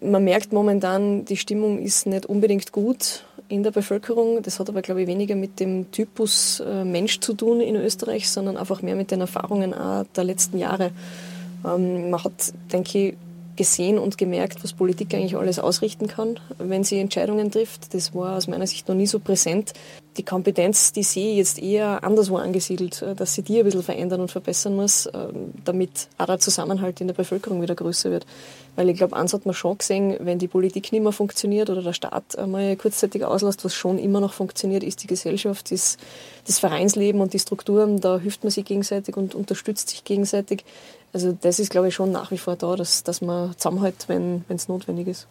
man 0.00 0.24
merkt 0.24 0.52
momentan, 0.52 1.24
die 1.24 1.36
Stimmung 1.36 1.78
ist 1.78 2.06
nicht 2.06 2.26
unbedingt 2.26 2.72
gut 2.72 3.24
in 3.50 3.62
der 3.62 3.72
Bevölkerung. 3.72 4.42
Das 4.42 4.60
hat 4.60 4.68
aber, 4.68 4.80
glaube 4.80 5.02
ich, 5.02 5.08
weniger 5.08 5.34
mit 5.34 5.60
dem 5.60 5.90
Typus 5.90 6.60
äh, 6.60 6.84
Mensch 6.84 7.20
zu 7.20 7.34
tun 7.34 7.60
in 7.60 7.76
Österreich, 7.76 8.30
sondern 8.30 8.56
einfach 8.56 8.80
mehr 8.82 8.96
mit 8.96 9.10
den 9.10 9.20
Erfahrungen 9.20 9.74
auch 9.74 10.04
der 10.16 10.24
letzten 10.24 10.58
Jahre. 10.58 10.92
Ähm, 11.64 12.10
man 12.10 12.24
hat, 12.24 12.52
denke 12.72 13.08
ich, 13.08 13.14
gesehen 13.56 13.98
und 13.98 14.16
gemerkt, 14.16 14.64
was 14.64 14.72
Politik 14.72 15.12
eigentlich 15.12 15.36
alles 15.36 15.58
ausrichten 15.58 16.06
kann, 16.06 16.40
wenn 16.58 16.82
sie 16.82 16.98
Entscheidungen 16.98 17.50
trifft. 17.50 17.92
Das 17.92 18.14
war 18.14 18.36
aus 18.36 18.46
meiner 18.46 18.66
Sicht 18.66 18.88
noch 18.88 18.94
nie 18.94 19.06
so 19.06 19.18
präsent. 19.18 19.74
Die 20.16 20.24
Kompetenz, 20.24 20.92
die 20.92 21.04
sehe 21.04 21.30
ich 21.30 21.36
jetzt 21.36 21.62
eher 21.62 22.02
anderswo 22.02 22.36
angesiedelt, 22.36 23.00
äh, 23.00 23.14
dass 23.14 23.34
sie 23.34 23.42
die 23.42 23.58
ein 23.58 23.64
bisschen 23.64 23.82
verändern 23.82 24.20
und 24.20 24.30
verbessern 24.30 24.74
muss, 24.74 25.08
ähm, 25.14 25.52
damit 25.64 26.08
auch 26.18 26.26
der 26.26 26.40
Zusammenhalt 26.40 27.00
in 27.00 27.06
der 27.06 27.14
Bevölkerung 27.14 27.62
wieder 27.62 27.76
größer 27.76 28.10
wird. 28.10 28.26
Weil 28.74 28.88
ich 28.88 28.96
glaube, 28.96 29.16
eins 29.16 29.32
hat 29.32 29.46
man 29.46 29.54
schon 29.54 29.78
gesehen, 29.78 30.16
wenn 30.20 30.38
die 30.38 30.48
Politik 30.48 30.90
nicht 30.90 31.02
mehr 31.02 31.12
funktioniert 31.12 31.70
oder 31.70 31.82
der 31.82 31.92
Staat 31.92 32.36
einmal 32.36 32.76
kurzzeitig 32.76 33.24
auslässt, 33.24 33.64
was 33.64 33.74
schon 33.74 33.98
immer 33.98 34.20
noch 34.20 34.32
funktioniert, 34.32 34.82
ist 34.82 35.02
die 35.02 35.06
Gesellschaft, 35.06 35.70
ist 35.70 35.98
das 36.44 36.58
Vereinsleben 36.58 37.20
und 37.20 37.32
die 37.32 37.38
Strukturen, 37.38 38.00
da 38.00 38.18
hilft 38.18 38.42
man 38.42 38.50
sich 38.50 38.64
gegenseitig 38.64 39.16
und 39.16 39.36
unterstützt 39.36 39.90
sich 39.90 40.02
gegenseitig. 40.02 40.64
Also 41.12 41.36
das 41.40 41.58
ist, 41.60 41.70
glaube 41.70 41.88
ich, 41.88 41.94
schon 41.94 42.10
nach 42.10 42.30
wie 42.30 42.38
vor 42.38 42.56
da, 42.56 42.74
dass, 42.74 43.04
dass 43.04 43.20
man 43.20 43.56
zusammenhält, 43.56 44.08
wenn 44.08 44.44
es 44.48 44.68
notwendig 44.68 45.08
ist. 45.08 45.28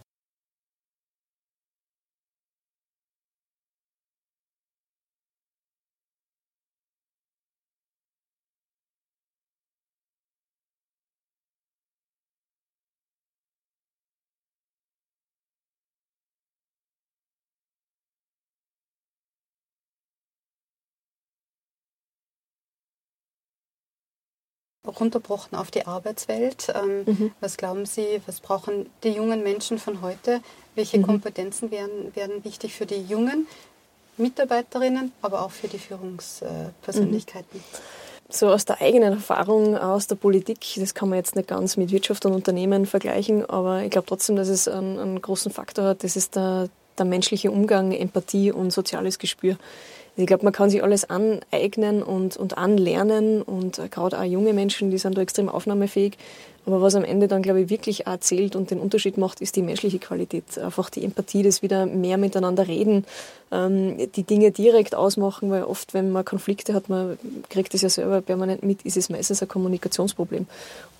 Runterbrochen 24.99 25.57
auf 25.57 25.71
die 25.71 25.85
Arbeitswelt. 25.85 26.73
Ähm, 26.75 27.03
mhm. 27.05 27.31
Was 27.39 27.57
glauben 27.57 27.85
Sie, 27.85 28.21
was 28.25 28.39
brauchen 28.39 28.89
die 29.03 29.09
jungen 29.09 29.43
Menschen 29.43 29.79
von 29.79 30.01
heute? 30.01 30.41
Welche 30.75 30.99
mhm. 30.99 31.03
Kompetenzen 31.03 31.71
werden, 31.71 32.15
werden 32.15 32.43
wichtig 32.43 32.73
für 32.73 32.85
die 32.85 33.01
jungen 33.01 33.47
Mitarbeiterinnen, 34.17 35.11
aber 35.21 35.43
auch 35.43 35.51
für 35.51 35.67
die 35.67 35.79
Führungspersönlichkeiten? 35.79 37.59
Mhm. 37.59 37.79
So 38.31 38.49
aus 38.49 38.63
der 38.63 38.79
eigenen 38.79 39.13
Erfahrung 39.13 39.75
aus 39.75 40.05
der 40.05 40.15
Politik, 40.15 40.59
das 40.75 40.93
kann 40.93 41.09
man 41.09 41.17
jetzt 41.17 41.35
nicht 41.35 41.47
ganz 41.47 41.77
mit 41.77 41.91
Wirtschaft 41.91 42.27
und 42.27 42.33
Unternehmen 42.33 42.85
vergleichen, 42.85 43.49
aber 43.49 43.81
ich 43.81 43.89
glaube 43.89 44.05
trotzdem, 44.05 44.35
dass 44.35 44.49
es 44.49 44.67
einen, 44.67 44.99
einen 44.99 45.21
großen 45.21 45.51
Faktor 45.51 45.85
hat. 45.85 46.03
Das 46.03 46.15
ist 46.15 46.35
der, 46.35 46.69
der 46.99 47.05
menschliche 47.05 47.49
Umgang, 47.49 47.91
Empathie 47.91 48.51
und 48.51 48.69
soziales 48.71 49.17
Gespür. 49.17 49.57
Ich 50.19 50.27
glaube, 50.27 50.43
man 50.43 50.51
kann 50.51 50.69
sich 50.69 50.83
alles 50.83 51.09
aneignen 51.09 52.03
und, 52.03 52.35
und 52.35 52.57
anlernen 52.57 53.41
und 53.41 53.79
gerade 53.89 54.19
auch 54.19 54.23
junge 54.23 54.51
Menschen, 54.51 54.91
die 54.91 54.97
sind 54.97 55.17
da 55.17 55.21
extrem 55.21 55.47
aufnahmefähig. 55.47 56.17
Aber 56.69 56.83
was 56.83 56.93
am 56.93 57.03
Ende 57.03 57.27
dann, 57.27 57.41
glaube 57.41 57.61
ich, 57.61 57.71
wirklich 57.71 58.05
auch 58.05 58.19
zählt 58.19 58.55
und 58.55 58.69
den 58.69 58.79
Unterschied 58.79 59.17
macht, 59.17 59.41
ist 59.41 59.55
die 59.55 59.63
menschliche 59.63 59.97
Qualität. 59.97 60.55
Einfach 60.59 60.91
die 60.91 61.03
Empathie, 61.03 61.41
das 61.41 61.63
wieder 61.63 61.87
mehr 61.87 62.19
miteinander 62.19 62.67
reden, 62.67 63.05
ähm, 63.51 63.97
die 64.15 64.21
Dinge 64.21 64.51
direkt 64.51 64.93
ausmachen, 64.93 65.49
weil 65.49 65.63
oft, 65.63 65.95
wenn 65.95 66.11
man 66.11 66.23
Konflikte 66.23 66.75
hat, 66.75 66.87
man 66.87 67.17
kriegt 67.49 67.73
das 67.73 67.81
ja 67.81 67.89
selber 67.89 68.21
permanent 68.21 68.61
mit, 68.61 68.83
ist 68.83 68.97
es 68.97 69.09
meistens 69.09 69.41
ein 69.41 69.47
Kommunikationsproblem. 69.47 70.45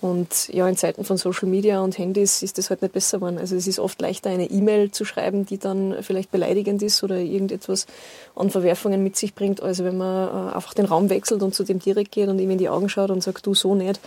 Und 0.00 0.48
ja, 0.48 0.68
in 0.68 0.76
Zeiten 0.76 1.04
von 1.04 1.16
Social 1.16 1.48
Media 1.48 1.80
und 1.82 1.96
Handys 1.98 2.42
ist 2.42 2.58
das 2.58 2.70
halt 2.70 2.82
nicht 2.82 2.92
besser 2.92 3.18
geworden. 3.18 3.38
Also 3.38 3.54
es 3.54 3.68
ist 3.68 3.78
oft 3.78 4.00
leichter, 4.00 4.30
eine 4.30 4.50
E-Mail 4.50 4.90
zu 4.90 5.04
schreiben, 5.04 5.46
die 5.46 5.58
dann 5.58 5.94
vielleicht 6.00 6.32
beleidigend 6.32 6.82
ist 6.82 7.04
oder 7.04 7.18
irgendetwas 7.18 7.86
an 8.34 8.50
Verwerfungen 8.50 9.04
mit 9.04 9.16
sich 9.16 9.36
bringt, 9.36 9.62
als 9.62 9.84
wenn 9.84 9.96
man 9.96 10.48
äh, 10.48 10.54
einfach 10.56 10.74
den 10.74 10.86
Raum 10.86 11.10
wechselt 11.10 11.44
und 11.44 11.54
zu 11.54 11.62
dem 11.62 11.78
direkt 11.78 12.10
geht 12.10 12.28
und 12.28 12.40
ihm 12.40 12.50
in 12.50 12.58
die 12.58 12.68
Augen 12.68 12.88
schaut 12.88 13.10
und 13.10 13.22
sagt, 13.22 13.46
du 13.46 13.54
so 13.54 13.76
nicht. 13.76 14.00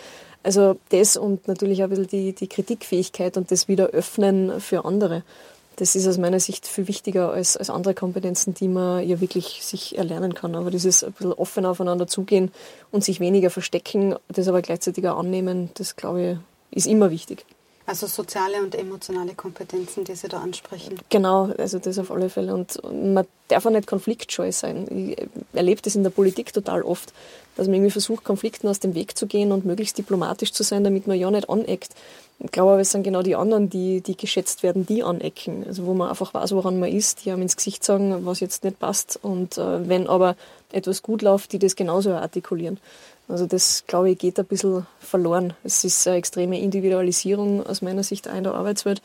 Also 0.44 0.78
das 0.90 1.18
und 1.18 1.48
natürlich 1.48 1.80
auch 1.80 1.86
ein 1.86 1.90
bisschen 1.90 2.08
die, 2.08 2.34
die 2.34 2.48
Kritikfähigkeit 2.48 3.38
und 3.38 3.50
das 3.50 3.68
wieder 3.68 3.88
öffnen 3.88 4.60
für 4.60 4.86
andere. 4.86 5.24
Das 5.78 5.96
ist 5.96 6.08
aus 6.08 6.18
meiner 6.18 6.40
Sicht 6.40 6.68
viel 6.68 6.88
wichtiger 6.88 7.32
als, 7.32 7.58
als 7.58 7.70
andere 7.70 7.96
Kompetenzen, 7.96 8.54
die 8.54 8.68
man 8.68 9.08
ja 9.08 9.20
wirklich 9.22 9.64
sich 9.64 9.98
erlernen 9.98 10.36
kann. 10.36 10.54
Aber 10.56 10.70
dieses 10.70 11.04
ein 11.04 11.14
bisschen 11.14 11.34
offen 11.34 11.66
aufeinander 11.66 12.06
zugehen 12.06 12.52
und 12.92 13.04
sich 13.04 13.20
weniger 13.20 13.50
verstecken, 13.50 14.16
das 14.28 14.48
aber 14.48 14.62
gleichzeitig 14.62 15.08
auch 15.08 15.18
annehmen, 15.18 15.72
das 15.74 15.96
glaube 15.96 16.38
ich, 16.72 16.78
ist 16.78 16.88
immer 16.88 17.10
wichtig. 17.10 17.46
Also 17.86 18.08
soziale 18.08 18.62
und 18.62 18.76
emotionale 18.76 19.34
Kompetenzen, 19.34 20.06
die 20.06 20.16
Sie 20.16 20.30
da 20.30 20.40
ansprechen. 20.40 20.96
Genau, 21.10 21.52
also 21.58 21.80
das 21.80 22.00
auf 22.00 22.12
alle 22.12 22.30
Fälle. 22.30 22.54
Und 22.54 22.80
man 22.84 23.26
darf 23.50 23.66
auch 23.66 23.72
nicht 23.72 23.88
konfliktscheu 23.88 24.52
sein. 24.54 24.88
Ich 24.90 25.28
erlebe 25.54 25.82
das 25.82 25.96
in 25.96 26.04
der 26.04 26.10
Politik 26.10 26.54
total 26.54 26.84
oft, 26.84 27.14
dass 27.56 27.68
man 27.68 27.76
irgendwie 27.76 27.92
versucht, 27.92 28.24
Konflikten 28.24 28.68
aus 28.68 28.80
dem 28.80 28.96
Weg 28.96 29.18
zu 29.18 29.28
gehen 29.28 29.52
und 29.52 29.66
möglichst 29.66 29.98
diplomatisch 29.98 30.52
zu 30.52 30.64
sein, 30.64 30.84
damit 30.84 31.08
man 31.08 31.20
ja 31.20 31.30
nicht 31.32 31.50
aneckt. 31.50 31.94
Ich 32.40 32.52
glaube 32.52 32.72
aber, 32.72 32.82
es 32.82 32.92
sind 32.92 33.04
genau 33.04 33.22
die 33.22 33.36
anderen, 33.36 33.70
die, 33.70 34.02
die 34.02 34.18
geschätzt 34.18 34.64
werden, 34.64 34.86
die 34.86 35.04
anecken. 35.04 35.64
Also 35.66 35.86
wo 35.86 35.94
man 35.94 36.10
einfach 36.10 36.34
weiß, 36.34 36.54
woran 36.54 36.80
man 36.80 36.92
ist, 36.92 37.24
die 37.24 37.32
haben 37.32 37.42
ins 37.42 37.56
Gesicht 37.56 37.84
sagen, 37.84 38.26
was 38.26 38.40
jetzt 38.40 38.64
nicht 38.64 38.80
passt. 38.80 39.20
Und 39.22 39.58
äh, 39.58 39.88
wenn 39.88 40.08
aber 40.08 40.36
etwas 40.72 41.04
gut 41.04 41.22
läuft, 41.22 41.54
die 41.54 41.60
das 41.60 41.76
genauso 41.76 42.12
artikulieren. 42.12 42.80
Also 43.30 43.46
das, 43.46 43.86
glaube 43.88 44.12
ich, 44.12 44.18
geht 44.18 44.40
ein 44.40 44.46
bisschen 44.46 44.86
verloren. 45.00 45.54
Es 45.64 45.84
ist 45.84 46.06
eine 46.08 46.18
extreme 46.18 46.60
Individualisierung 46.60 47.66
aus 47.66 47.82
meiner 47.82 48.04
Sicht 48.04 48.28
auch 48.28 48.36
in 48.36 48.44
der 48.44 48.56
Arbeitswelt. 48.56 49.02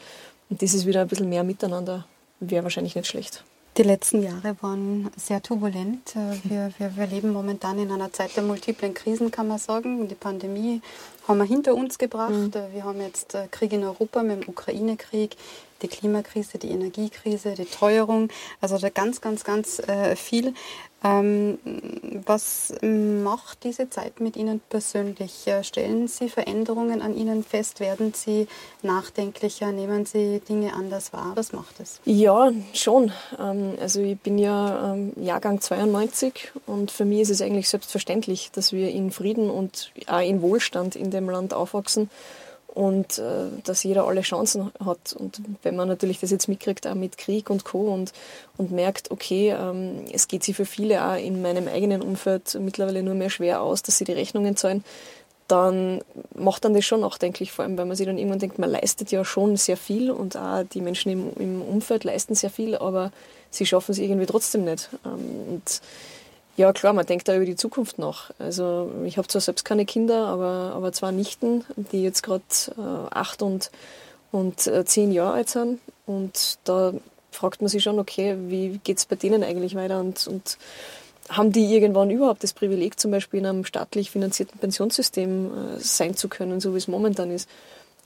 Und 0.50 0.62
das 0.62 0.75
ist 0.75 0.87
wieder 0.87 1.02
ein 1.02 1.09
bisschen 1.09 1.28
mehr 1.28 1.45
Miteinander. 1.45 2.07
Wäre 2.40 2.64
wahrscheinlich 2.64 2.97
nicht 2.97 3.07
schlecht. 3.07 3.45
Die 3.77 3.85
letzten 3.85 4.23
Jahre 4.23 4.57
waren 4.61 5.09
sehr 5.17 5.41
turbulent. 5.41 6.17
Äh, 6.17 6.51
wir, 6.51 6.73
wir, 6.79 6.97
wir, 6.97 7.07
leben 7.07 7.33
momentan 7.33 7.79
in 7.79 7.93
einer 7.93 8.13
Zeit 8.13 8.35
der 8.37 8.43
multiplen 8.43 8.93
Krisen, 8.93 9.31
kann 9.31 9.47
man 9.47 9.59
sagen. 9.59 10.09
Die 10.09 10.17
Pandemie 10.17 10.81
haben 11.29 11.39
wir 11.39 11.45
hinter 11.45 11.75
uns 11.75 11.97
gebracht. 11.99 12.31
Mhm. 12.31 12.53
Äh, 12.55 12.75
wir 12.75 12.85
haben 12.85 13.01
jetzt 13.01 13.35
äh, 13.35 13.47
Krieg 13.49 13.73
in 13.73 13.85
Europa 13.85 14.25
mit 14.25 14.43
dem 14.43 14.49
Ukraine-Krieg, 14.49 15.37
die 15.83 15.89
Klimakrise, 15.89 16.59
die 16.59 16.71
Energiekrise, 16.71 17.55
die 17.55 17.67
Teuerung. 17.67 18.31
Also 18.61 18.79
da 18.79 18.89
ganz, 18.89 19.21
ganz, 19.21 19.45
ganz 19.45 19.81
viel. 20.17 20.55
Ähm, 21.05 21.59
was 22.26 22.75
macht 22.83 23.62
diese 23.62 23.88
Zeit 23.88 24.21
mit 24.21 24.37
Ihnen 24.37 24.61
persönlich? 24.69 25.47
Stellen 25.62 26.09
Sie 26.09 26.28
Veränderungen 26.28 27.02
an 27.02 27.17
Ihnen 27.17 27.45
fest? 27.45 27.78
Werden 27.78 28.12
Sie 28.14 28.49
nachdenklicher? 28.83 29.71
Nehmen 29.71 30.07
Sie 30.07 30.40
Dinge 30.40 30.75
anders 30.75 31.12
wahr? 31.12 31.33
Was 31.37 31.52
macht 31.52 31.78
es? 31.81 32.00
Ja, 32.05 32.50
schon. 32.75 33.12
Ähm, 33.38 33.75
also 33.81 34.00
ich 34.00 34.19
bin 34.19 34.38
ja 34.38 34.95
ähm, 34.95 35.12
Jahrgang 35.17 35.61
92 35.61 36.52
und 36.67 36.90
für 36.90 37.05
mich 37.05 37.21
ist 37.21 37.31
es 37.31 37.43
eigentlich 37.43 37.69
selbstverständlich, 37.69 38.50
dass 38.50 38.73
wir 38.73 38.90
in 38.90 39.12
Frieden 39.12 39.50
und 39.50 39.93
auch 40.09 40.21
in 40.21 40.43
Wohlstand 40.43 40.97
in 40.97 41.12
dem 41.12 41.31
Land 41.31 41.55
aufwachsen 41.55 42.11
und 42.79 43.19
äh, 43.19 43.47
dass 43.65 43.83
jeder 43.83 44.07
alle 44.07 44.21
Chancen 44.21 44.71
hat. 44.79 45.13
Und 45.19 45.43
wenn 45.65 45.75
man 45.75 45.89
natürlich 45.89 46.21
das 46.21 46.31
jetzt 46.31 46.47
mitkriegt, 46.47 46.87
auch 46.87 46.95
mit 46.95 47.19
Krieg 47.19 47.51
und 47.51 47.65
Co. 47.65 47.93
und, 47.93 48.13
und 48.57 48.71
merkt, 48.71 49.11
okay, 49.11 49.51
ähm, 49.51 50.05
es 50.13 50.29
geht 50.29 50.45
sich 50.45 50.55
für 50.55 50.65
viele 50.65 51.05
auch 51.05 51.17
in 51.17 51.43
meinem 51.43 51.67
eigenen 51.67 52.03
Umfeld 52.03 52.57
mittlerweile 52.61 53.03
nur 53.03 53.15
mehr 53.15 53.31
schwer 53.31 53.63
aus, 53.63 53.83
dass 53.83 53.99
sie 53.99 54.05
die 54.05 54.13
Rechnungen 54.13 54.57
zahlen, 54.57 54.85
dann 55.49 56.03
macht 56.37 56.65
dann 56.65 56.73
das 56.75 56.85
schon 56.85 57.01
nachdenklich, 57.01 57.51
vor 57.51 57.65
allem 57.65 57.77
weil 57.77 57.87
man 57.87 57.97
sich 57.97 58.07
dann 58.07 58.17
irgendwann 58.17 58.39
denkt, 58.39 58.61
man 58.61 58.71
leistet 58.71 59.11
ja 59.11 59.25
schon 59.25 59.57
sehr 59.57 59.77
viel 59.77 60.13
und 60.13 60.37
auch 60.37 60.63
die 60.63 60.81
Menschen 60.81 61.11
im, 61.11 61.33
im 61.37 61.63
Umfeld 61.63 62.05
leisten 62.05 62.37
sehr 62.37 62.51
viel, 62.51 62.77
aber 62.77 63.11
sie 63.51 63.67
schaffen 63.67 63.91
es 63.91 63.99
irgendwie 63.99 64.27
trotzdem 64.27 64.65
nicht. 64.65 64.89
Ähm, 65.05 65.55
und 65.55 65.81
ja, 66.59 66.73
klar, 66.73 66.93
man 66.93 67.07
denkt 67.07 67.29
da 67.29 67.37
über 67.37 67.45
die 67.45 67.55
Zukunft 67.55 68.00
nach. 68.00 68.31
Also 68.41 68.91
ich 69.05 69.17
habe 69.17 69.29
zwar 69.29 69.41
selbst 69.41 69.65
keine 69.65 69.87
Kinder, 69.87 70.27
aber, 70.27 70.73
aber 70.75 70.93
zwei 70.93 71.12
Nichten, 71.12 71.65
die 71.93 72.03
jetzt 72.03 72.25
gerade 72.25 72.43
äh, 72.77 73.15
acht 73.15 73.43
und, 73.43 73.71
und 74.33 74.67
äh, 74.67 74.85
zehn 74.85 75.12
Jahre 75.12 75.35
alt 75.35 75.49
sind. 75.49 75.79
Und 76.05 76.59
da 76.65 76.95
fragt 77.31 77.61
man 77.61 77.69
sich 77.69 77.85
schon, 77.85 78.00
okay, 78.00 78.37
wie 78.49 78.81
geht 78.83 78.99
es 78.99 79.07
bei 79.07 79.15
denen 79.15 79.45
eigentlich 79.45 79.77
weiter? 79.77 80.00
Und, 80.00 80.27
und 80.27 80.59
haben 81.29 81.53
die 81.53 81.73
irgendwann 81.73 82.11
überhaupt 82.11 82.43
das 82.43 82.55
Privileg, 82.55 82.99
zum 82.99 83.12
Beispiel 83.12 83.38
in 83.38 83.47
einem 83.47 83.65
staatlich 83.65 84.11
finanzierten 84.11 84.59
Pensionssystem 84.59 85.47
äh, 85.47 85.79
sein 85.79 86.17
zu 86.17 86.29
können, 86.29 86.59
so 86.61 86.75
wie 86.75 86.79
es 86.79 86.88
momentan 86.88 87.31
ist? 87.31 87.49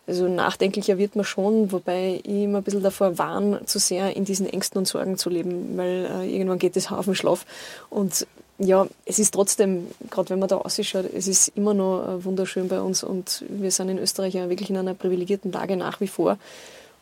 Also 0.06 0.28
nachdenklicher 0.28 0.98
wird 0.98 1.16
man 1.16 1.24
schon, 1.24 1.72
wobei 1.72 2.20
ich 2.22 2.42
immer 2.42 2.58
ein 2.58 2.64
bisschen 2.64 2.82
davor 2.82 3.16
warne, 3.16 3.64
zu 3.64 3.78
sehr 3.78 4.14
in 4.14 4.26
diesen 4.26 4.46
Ängsten 4.46 4.78
und 4.78 4.88
Sorgen 4.88 5.16
zu 5.16 5.30
leben, 5.30 5.78
weil 5.78 6.06
äh, 6.10 6.28
irgendwann 6.28 6.58
geht 6.58 6.76
das 6.76 6.92
auf 6.92 7.06
den 7.06 7.14
Schlaf. 7.14 7.46
Und 7.88 8.26
ja, 8.58 8.86
es 9.04 9.18
ist 9.18 9.34
trotzdem, 9.34 9.88
gerade 10.10 10.30
wenn 10.30 10.38
man 10.38 10.48
da 10.48 10.58
ausschaut, 10.58 11.06
es 11.12 11.26
ist 11.26 11.48
immer 11.56 11.74
noch 11.74 12.06
äh, 12.06 12.24
wunderschön 12.24 12.68
bei 12.68 12.80
uns 12.80 13.02
und 13.02 13.44
wir 13.48 13.70
sind 13.70 13.88
in 13.88 13.98
Österreich 13.98 14.34
ja 14.34 14.48
wirklich 14.48 14.70
in 14.70 14.76
einer 14.76 14.94
privilegierten 14.94 15.52
Lage 15.52 15.76
nach 15.76 16.00
wie 16.00 16.08
vor. 16.08 16.38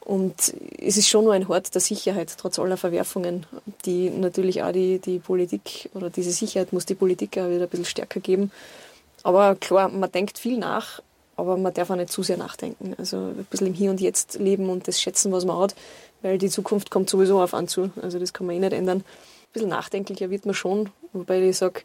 Und 0.00 0.54
es 0.78 0.96
ist 0.96 1.08
schon 1.08 1.24
nur 1.24 1.34
ein 1.34 1.46
Hort 1.46 1.74
der 1.74 1.80
Sicherheit, 1.80 2.34
trotz 2.38 2.58
aller 2.58 2.78
Verwerfungen, 2.78 3.46
die 3.84 4.08
natürlich 4.10 4.62
auch 4.62 4.72
die, 4.72 4.98
die 4.98 5.18
Politik 5.18 5.90
oder 5.94 6.08
diese 6.08 6.32
Sicherheit 6.32 6.72
muss 6.72 6.86
die 6.86 6.94
Politik 6.94 7.36
auch 7.38 7.48
wieder 7.48 7.64
ein 7.64 7.68
bisschen 7.68 7.84
stärker 7.84 8.20
geben. 8.20 8.50
Aber 9.22 9.54
klar, 9.56 9.90
man 9.90 10.10
denkt 10.10 10.38
viel 10.38 10.58
nach, 10.58 11.02
aber 11.36 11.56
man 11.56 11.74
darf 11.74 11.90
auch 11.90 11.96
nicht 11.96 12.10
zu 12.10 12.22
sehr 12.22 12.38
nachdenken. 12.38 12.94
Also 12.98 13.18
ein 13.18 13.46
bisschen 13.50 13.66
im 13.68 13.74
Hier 13.74 13.90
und 13.90 14.00
Jetzt 14.00 14.38
leben 14.38 14.70
und 14.70 14.88
das 14.88 15.00
schätzen, 15.00 15.32
was 15.32 15.44
man 15.44 15.58
hat, 15.58 15.74
weil 16.22 16.38
die 16.38 16.48
Zukunft 16.48 16.90
kommt 16.90 17.10
sowieso 17.10 17.40
auf 17.40 17.54
an 17.54 17.68
zu. 17.68 17.90
Also 18.00 18.18
das 18.18 18.32
kann 18.32 18.46
man 18.46 18.56
eh 18.56 18.60
nicht 18.60 18.72
ändern. 18.72 19.04
Ein 19.50 19.52
bisschen 19.52 19.68
nachdenklicher 19.70 20.30
wird 20.30 20.46
man 20.46 20.54
schon, 20.54 20.90
wobei 21.12 21.42
ich 21.42 21.56
sage, 21.56 21.82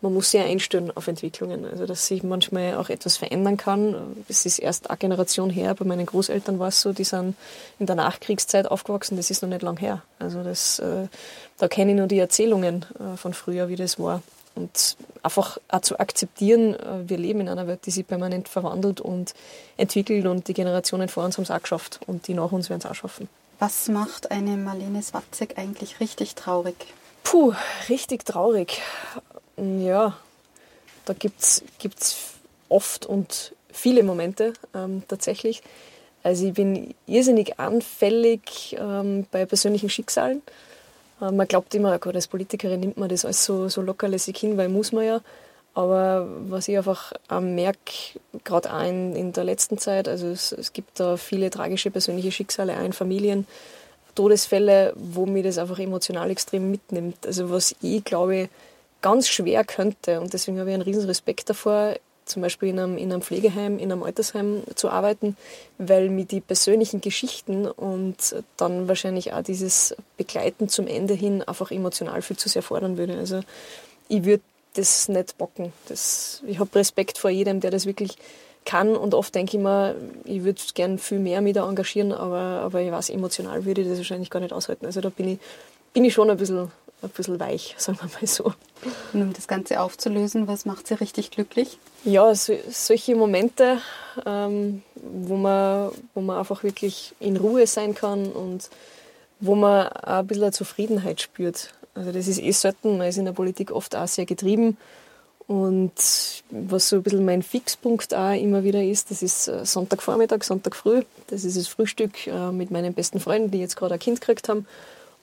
man 0.00 0.12
muss 0.12 0.30
sehr 0.30 0.44
einstellen 0.44 0.90
auf 0.94 1.06
Entwicklungen. 1.06 1.64
Also 1.64 1.86
dass 1.86 2.06
sich 2.06 2.22
manchmal 2.22 2.76
auch 2.76 2.88
etwas 2.88 3.16
verändern 3.16 3.56
kann. 3.56 4.16
Das 4.28 4.46
ist 4.46 4.58
erst 4.58 4.90
eine 4.90 4.98
Generation 4.98 5.50
her. 5.50 5.74
Bei 5.74 5.84
meinen 5.84 6.06
Großeltern 6.06 6.58
war 6.58 6.68
es 6.68 6.80
so, 6.80 6.92
die 6.92 7.04
sind 7.04 7.36
in 7.78 7.86
der 7.86 7.96
Nachkriegszeit 7.96 8.70
aufgewachsen. 8.70 9.16
Das 9.16 9.30
ist 9.30 9.42
noch 9.42 9.48
nicht 9.48 9.62
lang 9.62 9.78
her. 9.78 10.02
Also 10.18 10.42
das, 10.42 10.78
äh, 10.78 11.08
da 11.58 11.68
kenne 11.68 11.92
ich 11.92 11.96
nur 11.96 12.06
die 12.06 12.18
Erzählungen 12.18 12.84
äh, 12.98 13.16
von 13.16 13.32
früher, 13.32 13.68
wie 13.68 13.76
das 13.76 13.98
war 13.98 14.22
und 14.54 14.96
einfach 15.22 15.58
auch 15.68 15.80
zu 15.80 15.98
akzeptieren, 15.98 16.74
äh, 16.74 17.08
wir 17.08 17.18
leben 17.18 17.40
in 17.40 17.48
einer 17.48 17.66
Welt, 17.66 17.86
die 17.86 17.90
sich 17.90 18.06
permanent 18.06 18.48
verwandelt 18.48 19.00
und 19.00 19.34
entwickelt 19.76 20.26
und 20.26 20.48
die 20.48 20.54
Generationen 20.54 21.08
vor 21.08 21.24
uns 21.24 21.36
haben 21.36 21.44
es 21.44 21.50
auch 21.50 21.60
geschafft 21.60 22.00
und 22.06 22.28
die 22.28 22.34
nach 22.34 22.52
uns 22.52 22.70
werden 22.70 22.80
es 22.80 22.86
auch 22.86 22.94
schaffen. 22.94 23.28
Was 23.58 23.88
macht 23.88 24.30
eine 24.30 24.56
Marlene 24.56 25.02
Swatzek 25.02 25.58
eigentlich 25.58 26.00
richtig 26.00 26.34
traurig? 26.34 26.74
Puh, 27.22 27.54
richtig 27.88 28.24
traurig. 28.24 28.82
Ja, 29.56 30.16
da 31.04 31.12
gibt 31.14 31.40
es 31.40 31.62
oft 32.68 33.06
und 33.06 33.54
viele 33.70 34.02
Momente 34.02 34.52
ähm, 34.74 35.02
tatsächlich. 35.08 35.62
Also 36.22 36.46
ich 36.46 36.54
bin 36.54 36.94
irrsinnig 37.06 37.58
anfällig 37.60 38.76
ähm, 38.78 39.26
bei 39.30 39.44
persönlichen 39.44 39.90
Schicksalen. 39.90 40.42
Äh, 41.20 41.30
man 41.30 41.46
glaubt 41.46 41.74
immer, 41.74 41.98
Gott, 41.98 42.14
als 42.14 42.28
Politikerin 42.28 42.80
nimmt 42.80 42.96
man 42.96 43.08
das 43.08 43.24
alles 43.24 43.44
so, 43.44 43.68
so 43.68 43.82
lockerlässig 43.82 44.36
hin, 44.38 44.56
weil 44.56 44.68
muss 44.68 44.92
man 44.92 45.04
ja. 45.04 45.20
Aber 45.74 46.28
was 46.48 46.68
ich 46.68 46.76
einfach 46.76 47.12
merke, 47.40 47.92
gerade 48.44 48.72
auch 48.72 48.84
in, 48.84 49.16
in, 49.16 49.32
der 49.32 49.44
letzten 49.44 49.76
Zeit, 49.76 50.06
also 50.06 50.28
es, 50.28 50.52
es, 50.52 50.72
gibt 50.72 51.00
da 51.00 51.16
viele 51.16 51.50
tragische 51.50 51.90
persönliche 51.90 52.30
Schicksale, 52.30 52.76
auch 52.76 52.84
in 52.84 52.92
Familien, 52.92 53.46
Todesfälle, 54.14 54.92
wo 54.94 55.26
mir 55.26 55.42
das 55.42 55.58
einfach 55.58 55.80
emotional 55.80 56.30
extrem 56.30 56.70
mitnimmt. 56.70 57.26
Also 57.26 57.50
was 57.50 57.74
ich 57.82 58.04
glaube, 58.04 58.48
ganz 59.02 59.28
schwer 59.28 59.64
könnte, 59.64 60.20
und 60.20 60.32
deswegen 60.32 60.60
habe 60.60 60.70
ich 60.70 60.74
einen 60.74 60.82
riesen 60.82 61.06
Respekt 61.06 61.50
davor, 61.50 61.96
zum 62.24 62.42
Beispiel 62.42 62.70
in 62.70 62.78
einem, 62.78 62.96
in 62.96 63.12
einem 63.12 63.22
Pflegeheim, 63.22 63.78
in 63.78 63.92
einem 63.92 64.02
Altersheim 64.02 64.62
zu 64.76 64.88
arbeiten, 64.88 65.36
weil 65.78 66.08
mir 66.08 66.24
die 66.24 66.40
persönlichen 66.40 67.00
Geschichten 67.00 67.66
und 67.66 68.36
dann 68.56 68.88
wahrscheinlich 68.88 69.32
auch 69.32 69.42
dieses 69.42 69.94
Begleiten 70.16 70.68
zum 70.68 70.86
Ende 70.86 71.14
hin 71.14 71.42
einfach 71.42 71.70
emotional 71.70 72.22
viel 72.22 72.36
zu 72.36 72.48
sehr 72.48 72.62
fordern 72.62 72.96
würde. 72.96 73.18
Also 73.18 73.40
ich 74.08 74.24
würde 74.24 74.42
das 74.74 75.08
nicht 75.08 75.38
bocken. 75.38 75.72
Das, 75.88 76.42
ich 76.46 76.58
habe 76.58 76.74
Respekt 76.78 77.18
vor 77.18 77.30
jedem, 77.30 77.60
der 77.60 77.70
das 77.70 77.86
wirklich 77.86 78.16
kann 78.64 78.96
und 78.96 79.14
oft 79.14 79.34
denke 79.34 79.56
ich 79.56 79.62
mir, 79.62 79.94
ich 80.24 80.42
würde 80.44 80.60
gern 80.74 80.98
viel 80.98 81.18
mehr 81.18 81.42
mich 81.42 81.54
da 81.54 81.68
engagieren, 81.68 82.12
aber, 82.12 82.62
aber 82.62 82.80
ich 82.80 82.90
weiß, 82.90 83.10
emotional 83.10 83.64
würde 83.64 83.82
ich 83.82 83.88
das 83.88 83.98
wahrscheinlich 83.98 84.30
gar 84.30 84.40
nicht 84.40 84.52
aushalten. 84.52 84.86
Also 84.86 85.00
da 85.00 85.10
bin 85.10 85.28
ich, 85.28 85.38
bin 85.92 86.04
ich 86.04 86.14
schon 86.14 86.30
ein 86.30 86.36
bisschen 86.36 86.70
ein 87.04 87.10
bisschen 87.10 87.38
weich, 87.38 87.74
sagen 87.78 87.98
wir 88.00 88.08
mal 88.08 88.26
so. 88.26 88.52
Und 89.12 89.22
um 89.22 89.32
das 89.32 89.46
Ganze 89.46 89.80
aufzulösen, 89.80 90.48
was 90.48 90.64
macht 90.64 90.86
Sie 90.86 90.94
richtig 90.94 91.30
glücklich? 91.30 91.78
Ja, 92.04 92.34
so, 92.34 92.54
solche 92.70 93.14
Momente, 93.14 93.78
ähm, 94.26 94.82
wo, 94.96 95.36
man, 95.36 95.90
wo 96.14 96.20
man 96.20 96.38
einfach 96.38 96.62
wirklich 96.62 97.14
in 97.20 97.36
Ruhe 97.36 97.66
sein 97.66 97.94
kann 97.94 98.32
und 98.32 98.70
wo 99.40 99.54
man 99.54 99.88
auch 99.88 100.20
ein 100.20 100.26
bisschen 100.26 100.52
Zufriedenheit 100.52 101.20
spürt. 101.20 101.70
Also 101.94 102.12
das 102.12 102.28
ist 102.28 102.40
eh 102.40 102.50
selten, 102.50 102.98
man 102.98 103.08
ist 103.08 103.18
in 103.18 103.24
der 103.24 103.32
Politik 103.32 103.70
oft 103.70 103.94
auch 103.94 104.08
sehr 104.08 104.26
getrieben. 104.26 104.76
Und 105.46 105.92
was 106.50 106.88
so 106.88 106.96
ein 106.96 107.02
bisschen 107.02 107.24
mein 107.24 107.42
Fixpunkt 107.42 108.14
auch 108.14 108.32
immer 108.32 108.64
wieder 108.64 108.82
ist, 108.82 109.10
das 109.10 109.22
ist 109.22 109.48
äh, 109.48 109.64
Sonntagvormittag, 109.66 110.42
Sonntag 110.42 110.74
früh. 110.74 111.02
Das 111.26 111.44
ist 111.44 111.58
das 111.58 111.68
Frühstück 111.68 112.26
äh, 112.26 112.50
mit 112.50 112.70
meinen 112.70 112.94
besten 112.94 113.20
Freunden, 113.20 113.50
die 113.50 113.58
jetzt 113.60 113.76
gerade 113.76 113.94
ein 113.94 114.00
Kind 114.00 114.20
gekriegt 114.20 114.48
haben. 114.48 114.66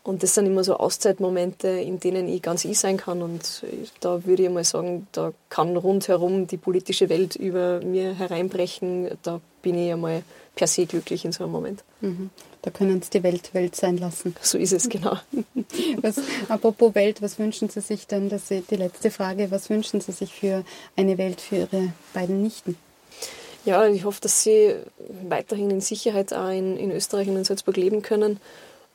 Und 0.03 0.23
das 0.23 0.33
sind 0.33 0.47
immer 0.47 0.63
so 0.63 0.77
Auszeitmomente, 0.77 1.67
in 1.67 1.99
denen 1.99 2.27
ich 2.27 2.41
ganz 2.41 2.65
ich 2.65 2.79
sein 2.79 2.97
kann. 2.97 3.21
Und 3.21 3.63
da 3.99 4.25
würde 4.25 4.43
ich 4.43 4.49
mal 4.49 4.63
sagen, 4.63 5.07
da 5.11 5.31
kann 5.49 5.77
rundherum 5.77 6.47
die 6.47 6.57
politische 6.57 7.09
Welt 7.09 7.35
über 7.35 7.81
mir 7.81 8.13
hereinbrechen. 8.13 9.11
Da 9.21 9.41
bin 9.61 9.77
ich 9.77 9.91
einmal 9.91 10.23
per 10.55 10.67
se 10.67 10.85
glücklich 10.85 11.25
in 11.25 11.31
so 11.31 11.43
einem 11.43 11.53
Moment. 11.53 11.83
Mhm. 12.01 12.29
Da 12.61 12.69
können 12.69 13.01
Sie 13.01 13.09
die 13.09 13.23
Welt 13.23 13.53
Welt 13.53 13.75
sein 13.75 13.97
lassen. 13.97 14.35
So 14.41 14.57
ist 14.57 14.73
es, 14.73 14.89
genau. 14.89 15.17
was, 16.01 16.19
apropos 16.49 16.93
Welt, 16.93 17.21
was 17.21 17.39
wünschen 17.39 17.69
Sie 17.69 17.81
sich 17.81 18.07
denn, 18.07 18.29
dass 18.29 18.47
Sie, 18.47 18.61
die 18.61 18.75
letzte 18.75 19.11
Frage, 19.11 19.49
was 19.51 19.69
wünschen 19.69 20.01
Sie 20.01 20.11
sich 20.11 20.33
für 20.33 20.63
eine 20.95 21.17
Welt 21.17 21.41
für 21.41 21.55
Ihre 21.57 21.93
beiden 22.13 22.43
Nichten? 22.43 22.77
Ja, 23.65 23.87
ich 23.87 24.05
hoffe, 24.05 24.21
dass 24.21 24.41
sie 24.41 24.73
weiterhin 25.29 25.69
in 25.69 25.81
Sicherheit 25.81 26.33
auch 26.33 26.49
in, 26.49 26.77
in 26.77 26.91
Österreich 26.91 27.27
und 27.27 27.37
in 27.37 27.43
Salzburg 27.43 27.77
leben 27.77 28.01
können 28.01 28.39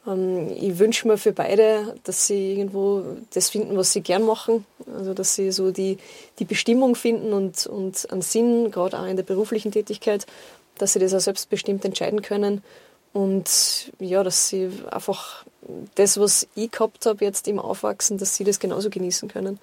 ähm, 0.07 0.51
ich 0.55 0.79
wünsche 0.79 1.09
mir 1.09 1.19
für 1.19 1.33
beide, 1.33 1.95
dass 2.05 2.27
sie 2.27 2.53
irgendwo 2.53 3.03
das 3.35 3.51
finden, 3.51 3.77
was 3.77 3.93
sie 3.93 4.01
gern 4.01 4.23
machen. 4.23 4.65
Also, 4.95 5.15
dass 5.15 5.35
sie 5.35 5.51
so 5.51 5.71
die, 5.71 5.99
die 6.39 6.45
Bestimmung 6.45 6.95
finden 6.95 7.33
und, 7.33 7.67
und 7.67 8.11
einen 8.11 8.23
Sinn, 8.23 8.71
gerade 8.71 8.99
auch 8.99 9.07
in 9.07 9.17
der 9.17 9.25
beruflichen 9.25 9.73
Tätigkeit, 9.73 10.27
dass 10.79 10.93
sie 10.93 10.99
das 10.99 11.15
auch 11.15 11.21
selbstbestimmt 11.21 11.85
entscheiden 11.85 12.23
können. 12.23 12.63
Und 13.13 13.91
ja, 13.99 14.23
dass 14.23 14.49
sie 14.49 14.71
einfach 14.91 15.45
das, 15.95 16.19
was 16.19 16.47
ich 16.55 16.71
gehabt 16.71 17.07
habe 17.07 17.25
jetzt 17.25 17.49
im 17.49 17.59
Aufwachsen, 17.59 18.19
dass 18.19 18.37
sie 18.37 18.45
das 18.45 18.61
genauso 18.61 18.91
genießen 18.91 19.29
können. 19.29 19.59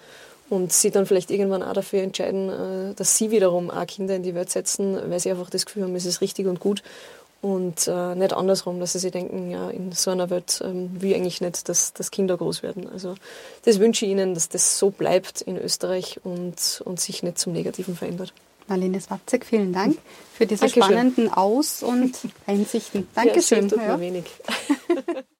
Und 0.49 0.73
sie 0.73 0.91
dann 0.91 1.06
vielleicht 1.06 1.32
irgendwann 1.32 1.63
auch 1.63 1.73
dafür 1.73 2.02
entscheiden, 2.04 2.49
äh, 2.49 2.93
dass 2.95 3.17
sie 3.17 3.32
wiederum 3.32 3.71
auch 3.71 3.88
Kinder 3.88 4.15
in 4.15 4.23
die 4.23 4.36
Welt 4.36 4.49
setzen, 4.49 4.97
weil 5.10 5.19
sie 5.19 5.32
einfach 5.32 5.49
das 5.49 5.65
Gefühl 5.65 5.84
haben, 5.84 5.95
es 5.95 6.06
ist 6.06 6.21
richtig 6.21 6.47
und 6.47 6.60
gut 6.60 6.84
und 7.43 7.89
äh, 7.89 8.15
nicht 8.15 8.32
andersrum, 8.32 8.80
dass 8.80 8.93
sie 8.93 8.99
sich 8.99 9.12
denken, 9.12 9.52
ja, 9.52 9.69
in 9.69 9.91
so 9.91 10.12
einer 10.12 10.30
Welt 10.30 10.62
ähm, 10.63 10.89
will 11.02 11.12
ich 11.12 11.17
eigentlich 11.17 11.41
nicht, 11.41 11.67
dass, 11.67 11.91
dass 11.91 12.10
Kinder 12.10 12.38
groß 12.38 12.63
werden. 12.63 12.88
Also 12.89 13.15
das 13.65 13.80
wünsche 13.80 14.06
ich 14.06 14.12
Ihnen, 14.12 14.34
dass 14.34 14.47
das 14.47 14.80
so 14.80 14.91
bleibt 14.91 15.41
in 15.41 15.58
Österreich 15.58 16.21
und, 16.23 16.82
und 16.86 17.02
sich 17.02 17.21
nicht 17.21 17.38
zum 17.38 17.52
Negativen 17.52 17.97
verändert. 17.97 18.32
Marlene 18.67 18.99
Swatzek, 19.02 19.45
vielen 19.45 19.73
Dank 19.73 19.97
für 20.34 20.45
diese 20.45 20.62
Dankeschön. 20.62 20.84
spannenden 20.84 21.30
Aus- 21.34 21.84
und 21.84 22.17
Einsichten. 22.47 23.08
Dankeschön. 23.15 23.63
Ja, 23.63 23.69
tut 23.69 23.78
mir 23.80 23.88
ja. 23.88 23.99
wenig. 23.99 24.26